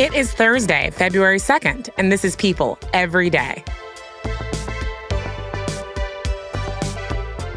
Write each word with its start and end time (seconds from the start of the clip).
It 0.00 0.14
is 0.14 0.32
Thursday, 0.32 0.88
February 0.88 1.36
2nd, 1.36 1.90
and 1.98 2.10
this 2.10 2.24
is 2.24 2.34
People 2.34 2.78
Every 2.94 3.28
Day. 3.28 3.62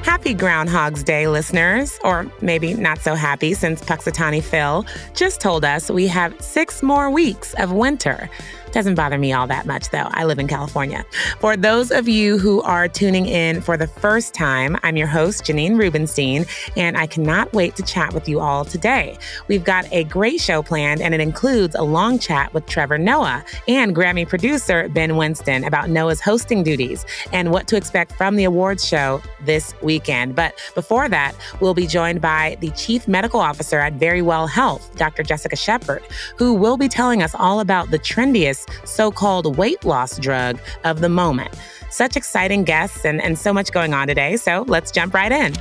Happy 0.03 0.33
Groundhog's 0.33 1.01
Day, 1.01 1.27
listeners, 1.27 1.97
or 2.03 2.29
maybe 2.41 2.73
not 2.73 2.99
so 2.99 3.15
happy 3.15 3.53
since 3.53 3.81
Punxsutawney 3.81 4.43
Phil 4.43 4.85
just 5.13 5.39
told 5.39 5.63
us 5.63 5.89
we 5.89 6.07
have 6.07 6.39
six 6.41 6.83
more 6.83 7.09
weeks 7.09 7.53
of 7.55 7.71
winter. 7.71 8.29
Doesn't 8.73 8.95
bother 8.95 9.19
me 9.19 9.31
all 9.31 9.45
that 9.47 9.67
much, 9.67 9.91
though. 9.91 10.07
I 10.09 10.25
live 10.25 10.39
in 10.39 10.47
California. 10.47 11.05
For 11.39 11.55
those 11.55 11.91
of 11.91 12.07
you 12.07 12.39
who 12.39 12.63
are 12.63 12.87
tuning 12.87 13.27
in 13.27 13.61
for 13.61 13.77
the 13.77 13.85
first 13.85 14.33
time, 14.33 14.75
I'm 14.81 14.97
your 14.97 15.05
host, 15.05 15.45
Janine 15.45 15.77
Rubenstein, 15.77 16.47
and 16.75 16.97
I 16.97 17.05
cannot 17.05 17.53
wait 17.53 17.75
to 17.75 17.83
chat 17.83 18.15
with 18.15 18.27
you 18.27 18.39
all 18.39 18.65
today. 18.65 19.15
We've 19.47 19.63
got 19.63 19.85
a 19.91 20.05
great 20.05 20.41
show 20.41 20.63
planned, 20.63 21.01
and 21.01 21.13
it 21.13 21.21
includes 21.21 21.75
a 21.75 21.83
long 21.83 22.17
chat 22.17 22.51
with 22.55 22.65
Trevor 22.65 22.97
Noah 22.97 23.45
and 23.67 23.95
Grammy 23.95 24.27
producer 24.27 24.89
Ben 24.89 25.17
Winston 25.17 25.65
about 25.65 25.91
Noah's 25.91 26.19
hosting 26.19 26.63
duties 26.63 27.05
and 27.31 27.51
what 27.51 27.67
to 27.67 27.77
expect 27.77 28.13
from 28.13 28.37
the 28.37 28.45
awards 28.45 28.87
show 28.87 29.21
this 29.45 29.75
weekend. 29.93 30.35
But 30.35 30.55
before 30.73 31.07
that, 31.09 31.33
we'll 31.59 31.75
be 31.75 31.87
joined 31.87 32.19
by 32.19 32.57
the 32.61 32.71
Chief 32.71 33.07
Medical 33.07 33.39
Officer 33.39 33.79
at 33.79 33.93
Verywell 33.99 34.49
Health, 34.49 34.95
Dr. 34.95 35.21
Jessica 35.21 35.55
Shepherd, 35.55 36.01
who 36.37 36.53
will 36.53 36.77
be 36.77 36.87
telling 36.87 37.21
us 37.21 37.35
all 37.35 37.59
about 37.59 37.91
the 37.91 37.99
trendiest 37.99 38.87
so 38.87 39.11
called 39.11 39.55
weight 39.57 39.83
loss 39.85 40.17
drug 40.17 40.59
of 40.83 41.01
the 41.01 41.09
moment. 41.09 41.53
Such 41.91 42.17
exciting 42.17 42.63
guests 42.63 43.05
and, 43.05 43.21
and 43.21 43.37
so 43.37 43.53
much 43.53 43.71
going 43.71 43.93
on 43.93 44.07
today. 44.07 44.35
So 44.37 44.65
let's 44.67 44.91
jump 44.91 45.13
right 45.13 45.31
in. 45.31 45.53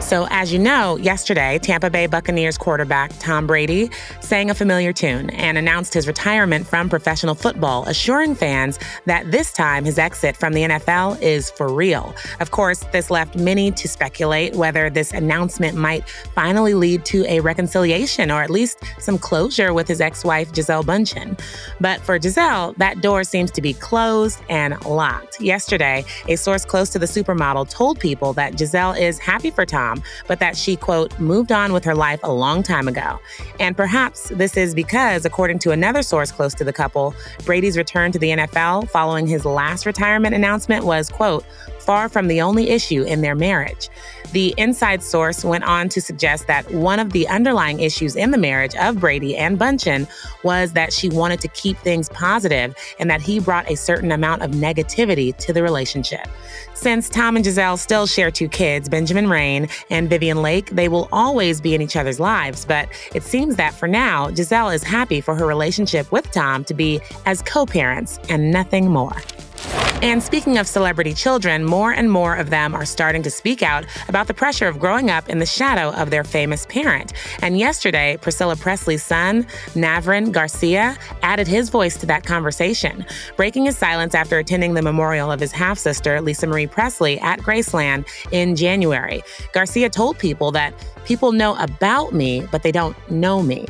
So, 0.00 0.26
as 0.30 0.52
you 0.52 0.58
know, 0.58 0.96
yesterday, 0.96 1.58
Tampa 1.58 1.90
Bay 1.90 2.06
Buccaneers 2.06 2.56
quarterback 2.56 3.12
Tom 3.18 3.46
Brady 3.46 3.90
sang 4.20 4.50
a 4.50 4.54
familiar 4.54 4.92
tune 4.92 5.30
and 5.30 5.58
announced 5.58 5.92
his 5.94 6.06
retirement 6.06 6.66
from 6.66 6.88
professional 6.88 7.34
football, 7.34 7.84
assuring 7.86 8.34
fans 8.34 8.78
that 9.04 9.30
this 9.30 9.52
time 9.52 9.84
his 9.84 9.98
exit 9.98 10.36
from 10.36 10.54
the 10.54 10.62
NFL 10.62 11.20
is 11.20 11.50
for 11.50 11.72
real. 11.72 12.14
Of 12.40 12.50
course, 12.50 12.80
this 12.92 13.10
left 13.10 13.36
many 13.36 13.70
to 13.72 13.86
speculate 13.86 14.54
whether 14.54 14.88
this 14.90 15.12
announcement 15.12 15.76
might 15.76 16.08
finally 16.34 16.74
lead 16.74 17.04
to 17.06 17.24
a 17.26 17.40
reconciliation 17.40 18.30
or 18.30 18.42
at 18.42 18.50
least 18.50 18.82
some 18.98 19.18
closure 19.18 19.74
with 19.74 19.86
his 19.86 20.00
ex 20.00 20.24
wife, 20.24 20.50
Gisele 20.52 20.82
Bündchen. 20.82 21.38
But 21.78 22.00
for 22.00 22.18
Gisele, 22.18 22.74
that 22.78 23.00
door 23.00 23.22
seems 23.22 23.50
to 23.52 23.60
be 23.60 23.74
closed 23.74 24.40
and 24.48 24.82
locked. 24.84 25.40
Yesterday, 25.40 26.04
a 26.26 26.36
source 26.36 26.64
close 26.64 26.88
to 26.90 26.98
the 26.98 27.06
supermodel 27.06 27.68
told 27.68 28.00
people 28.00 28.32
that 28.32 28.56
Gisele 28.56 28.92
is 28.92 29.18
happy 29.18 29.50
for 29.50 29.66
Tom 29.66 29.89
but 30.26 30.40
that 30.40 30.56
she, 30.56 30.76
quote, 30.76 31.18
moved 31.18 31.52
on 31.52 31.72
with 31.72 31.84
her 31.84 31.94
life 31.94 32.20
a 32.22 32.32
long 32.32 32.62
time 32.62 32.88
ago. 32.88 33.18
And 33.58 33.76
perhaps 33.76 34.28
this 34.30 34.56
is 34.56 34.74
because, 34.74 35.24
according 35.24 35.58
to 35.60 35.70
another 35.70 36.02
source 36.02 36.32
close 36.32 36.54
to 36.54 36.64
the 36.64 36.72
couple, 36.72 37.14
Brady's 37.44 37.76
return 37.76 38.12
to 38.12 38.18
the 38.18 38.30
NFL 38.30 38.88
following 38.90 39.26
his 39.26 39.44
last 39.44 39.86
retirement 39.86 40.34
announcement 40.34 40.84
was, 40.84 41.08
quote, 41.08 41.44
far 41.80 42.08
from 42.08 42.28
the 42.28 42.40
only 42.40 42.70
issue 42.70 43.02
in 43.02 43.20
their 43.20 43.34
marriage. 43.34 43.88
The 44.32 44.54
inside 44.56 45.02
source 45.02 45.44
went 45.44 45.64
on 45.64 45.88
to 45.88 46.00
suggest 46.00 46.46
that 46.46 46.70
one 46.72 47.00
of 47.00 47.12
the 47.12 47.26
underlying 47.26 47.80
issues 47.80 48.14
in 48.14 48.30
the 48.30 48.38
marriage 48.38 48.76
of 48.76 49.00
Brady 49.00 49.36
and 49.36 49.58
Bündchen 49.58 50.08
was 50.44 50.72
that 50.74 50.92
she 50.92 51.08
wanted 51.08 51.40
to 51.40 51.48
keep 51.48 51.76
things 51.78 52.08
positive 52.10 52.74
and 53.00 53.10
that 53.10 53.20
he 53.20 53.40
brought 53.40 53.68
a 53.68 53.76
certain 53.76 54.12
amount 54.12 54.42
of 54.42 54.52
negativity 54.52 55.36
to 55.38 55.52
the 55.52 55.62
relationship. 55.62 56.28
Since 56.74 57.08
Tom 57.08 57.36
and 57.36 57.44
Gisele 57.44 57.76
still 57.76 58.06
share 58.06 58.30
two 58.30 58.48
kids, 58.48 58.88
Benjamin 58.88 59.28
Rain 59.28 59.68
and 59.90 60.08
Vivian 60.08 60.42
Lake, 60.42 60.70
they 60.70 60.88
will 60.88 61.08
always 61.12 61.60
be 61.60 61.74
in 61.74 61.82
each 61.82 61.96
other's 61.96 62.20
lives. 62.20 62.64
But 62.64 62.88
it 63.14 63.22
seems 63.22 63.56
that 63.56 63.74
for 63.74 63.88
now, 63.88 64.30
Gisele 64.30 64.70
is 64.70 64.82
happy 64.82 65.20
for 65.20 65.34
her 65.34 65.46
relationship 65.46 66.10
with 66.12 66.30
Tom 66.30 66.64
to 66.64 66.74
be 66.74 67.00
as 67.26 67.42
co 67.42 67.66
parents 67.66 68.18
and 68.28 68.52
nothing 68.52 68.90
more. 68.90 69.16
And 70.02 70.22
speaking 70.22 70.56
of 70.56 70.66
celebrity 70.66 71.12
children, 71.12 71.62
more 71.62 71.92
and 71.92 72.10
more 72.10 72.34
of 72.34 72.48
them 72.48 72.74
are 72.74 72.86
starting 72.86 73.22
to 73.22 73.30
speak 73.30 73.62
out 73.62 73.84
about 74.08 74.28
the 74.28 74.34
pressure 74.34 74.66
of 74.66 74.78
growing 74.78 75.10
up 75.10 75.28
in 75.28 75.40
the 75.40 75.46
shadow 75.46 75.90
of 75.90 76.08
their 76.08 76.24
famous 76.24 76.64
parent. 76.66 77.12
And 77.42 77.58
yesterday, 77.58 78.16
Priscilla 78.22 78.56
Presley's 78.56 79.02
son, 79.02 79.44
Navarone 79.74 80.32
Garcia, 80.32 80.96
added 81.22 81.46
his 81.46 81.68
voice 81.68 81.98
to 81.98 82.06
that 82.06 82.24
conversation, 82.24 83.04
breaking 83.36 83.66
his 83.66 83.76
silence 83.76 84.14
after 84.14 84.38
attending 84.38 84.72
the 84.72 84.80
memorial 84.80 85.30
of 85.30 85.38
his 85.38 85.52
half 85.52 85.78
sister, 85.78 86.22
Lisa 86.22 86.46
Marie 86.46 86.66
Presley, 86.66 87.20
at 87.20 87.40
Graceland 87.40 88.08
in 88.32 88.56
January. 88.56 89.22
Garcia 89.52 89.90
told 89.90 90.18
people 90.18 90.50
that 90.52 90.72
people 91.04 91.32
know 91.32 91.56
about 91.58 92.14
me, 92.14 92.48
but 92.50 92.62
they 92.62 92.72
don't 92.72 92.96
know 93.10 93.42
me. 93.42 93.66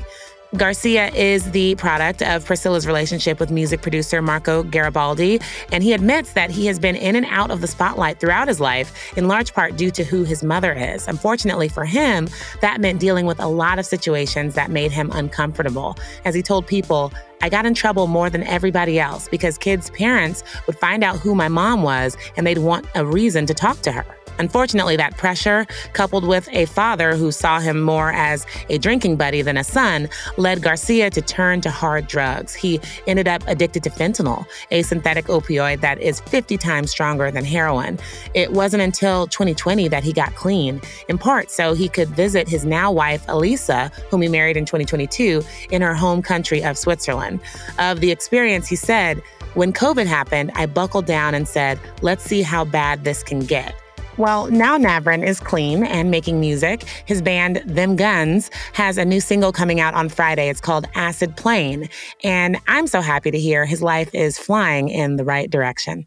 Garcia 0.56 1.10
is 1.14 1.48
the 1.52 1.76
product 1.76 2.22
of 2.22 2.44
Priscilla's 2.44 2.84
relationship 2.84 3.38
with 3.38 3.52
music 3.52 3.82
producer 3.82 4.20
Marco 4.20 4.64
Garibaldi, 4.64 5.40
and 5.70 5.84
he 5.84 5.92
admits 5.92 6.32
that 6.32 6.50
he 6.50 6.66
has 6.66 6.80
been 6.80 6.96
in 6.96 7.14
and 7.14 7.24
out 7.26 7.52
of 7.52 7.60
the 7.60 7.68
spotlight 7.68 8.18
throughout 8.18 8.48
his 8.48 8.58
life, 8.58 9.16
in 9.16 9.28
large 9.28 9.54
part 9.54 9.76
due 9.76 9.92
to 9.92 10.02
who 10.02 10.24
his 10.24 10.42
mother 10.42 10.72
is. 10.72 11.06
Unfortunately 11.06 11.68
for 11.68 11.84
him, 11.84 12.28
that 12.62 12.80
meant 12.80 12.98
dealing 12.98 13.26
with 13.26 13.38
a 13.38 13.46
lot 13.46 13.78
of 13.78 13.86
situations 13.86 14.54
that 14.56 14.72
made 14.72 14.90
him 14.90 15.12
uncomfortable. 15.12 15.96
As 16.24 16.34
he 16.34 16.42
told 16.42 16.66
people, 16.66 17.12
I 17.42 17.48
got 17.48 17.64
in 17.64 17.72
trouble 17.72 18.08
more 18.08 18.28
than 18.28 18.42
everybody 18.42 18.98
else 18.98 19.28
because 19.28 19.56
kids' 19.56 19.88
parents 19.90 20.42
would 20.66 20.76
find 20.78 21.04
out 21.04 21.20
who 21.20 21.36
my 21.36 21.46
mom 21.46 21.82
was 21.82 22.16
and 22.36 22.44
they'd 22.44 22.58
want 22.58 22.86
a 22.96 23.06
reason 23.06 23.46
to 23.46 23.54
talk 23.54 23.82
to 23.82 23.92
her. 23.92 24.19
Unfortunately, 24.40 24.96
that 24.96 25.18
pressure, 25.18 25.66
coupled 25.92 26.26
with 26.26 26.48
a 26.52 26.64
father 26.64 27.14
who 27.14 27.30
saw 27.30 27.60
him 27.60 27.82
more 27.82 28.10
as 28.12 28.46
a 28.70 28.78
drinking 28.78 29.16
buddy 29.16 29.42
than 29.42 29.58
a 29.58 29.62
son, 29.62 30.08
led 30.38 30.62
Garcia 30.62 31.10
to 31.10 31.20
turn 31.20 31.60
to 31.60 31.70
hard 31.70 32.06
drugs. 32.06 32.54
He 32.54 32.80
ended 33.06 33.28
up 33.28 33.42
addicted 33.46 33.82
to 33.84 33.90
fentanyl, 33.90 34.46
a 34.70 34.80
synthetic 34.80 35.26
opioid 35.26 35.82
that 35.82 36.00
is 36.00 36.20
50 36.20 36.56
times 36.56 36.90
stronger 36.90 37.30
than 37.30 37.44
heroin. 37.44 37.98
It 38.32 38.52
wasn't 38.52 38.82
until 38.82 39.26
2020 39.26 39.88
that 39.88 40.02
he 40.02 40.14
got 40.14 40.34
clean, 40.34 40.80
in 41.10 41.18
part 41.18 41.50
so 41.50 41.74
he 41.74 41.90
could 41.90 42.08
visit 42.08 42.48
his 42.48 42.64
now 42.64 42.90
wife, 42.90 43.22
Elisa, 43.28 43.92
whom 44.08 44.22
he 44.22 44.28
married 44.28 44.56
in 44.56 44.64
2022, 44.64 45.42
in 45.70 45.82
her 45.82 45.94
home 45.94 46.22
country 46.22 46.64
of 46.64 46.78
Switzerland. 46.78 47.40
Of 47.78 48.00
the 48.00 48.10
experience, 48.10 48.68
he 48.68 48.76
said, 48.76 49.20
when 49.54 49.72
COVID 49.72 50.06
happened, 50.06 50.52
I 50.54 50.66
buckled 50.66 51.06
down 51.06 51.34
and 51.34 51.46
said, 51.46 51.78
let's 52.02 52.24
see 52.24 52.40
how 52.40 52.64
bad 52.64 53.04
this 53.04 53.22
can 53.22 53.40
get. 53.40 53.74
Well, 54.20 54.50
now 54.50 54.76
Navarone 54.76 55.26
is 55.26 55.40
clean 55.40 55.82
and 55.82 56.10
making 56.10 56.40
music. 56.40 56.82
His 57.06 57.22
band, 57.22 57.62
Them 57.64 57.96
Guns, 57.96 58.50
has 58.74 58.98
a 58.98 59.04
new 59.06 59.18
single 59.18 59.50
coming 59.50 59.80
out 59.80 59.94
on 59.94 60.10
Friday. 60.10 60.50
It's 60.50 60.60
called 60.60 60.86
Acid 60.94 61.38
Plane. 61.38 61.88
And 62.22 62.58
I'm 62.68 62.86
so 62.86 63.00
happy 63.00 63.30
to 63.30 63.38
hear 63.38 63.64
his 63.64 63.80
life 63.80 64.14
is 64.14 64.36
flying 64.36 64.90
in 64.90 65.16
the 65.16 65.24
right 65.24 65.50
direction. 65.50 66.06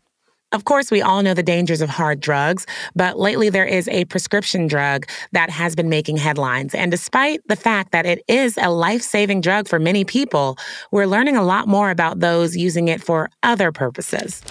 Of 0.51 0.65
course, 0.65 0.91
we 0.91 1.01
all 1.01 1.23
know 1.23 1.33
the 1.33 1.41
dangers 1.41 1.81
of 1.81 1.89
hard 1.89 2.19
drugs, 2.19 2.67
but 2.95 3.17
lately 3.17 3.49
there 3.49 3.65
is 3.65 3.87
a 3.87 4.05
prescription 4.05 4.67
drug 4.67 5.07
that 5.31 5.49
has 5.49 5.75
been 5.75 5.89
making 5.89 6.17
headlines. 6.17 6.75
And 6.75 6.91
despite 6.91 7.41
the 7.47 7.55
fact 7.55 7.93
that 7.93 8.05
it 8.05 8.21
is 8.27 8.59
a 8.61 8.69
life 8.69 9.01
saving 9.01 9.41
drug 9.41 9.67
for 9.67 9.79
many 9.79 10.05
people, 10.05 10.59
we're 10.91 11.07
learning 11.07 11.35
a 11.35 11.43
lot 11.43 11.67
more 11.67 11.89
about 11.89 12.19
those 12.19 12.55
using 12.55 12.89
it 12.89 13.01
for 13.01 13.31
other 13.41 13.71
purposes. 13.71 14.43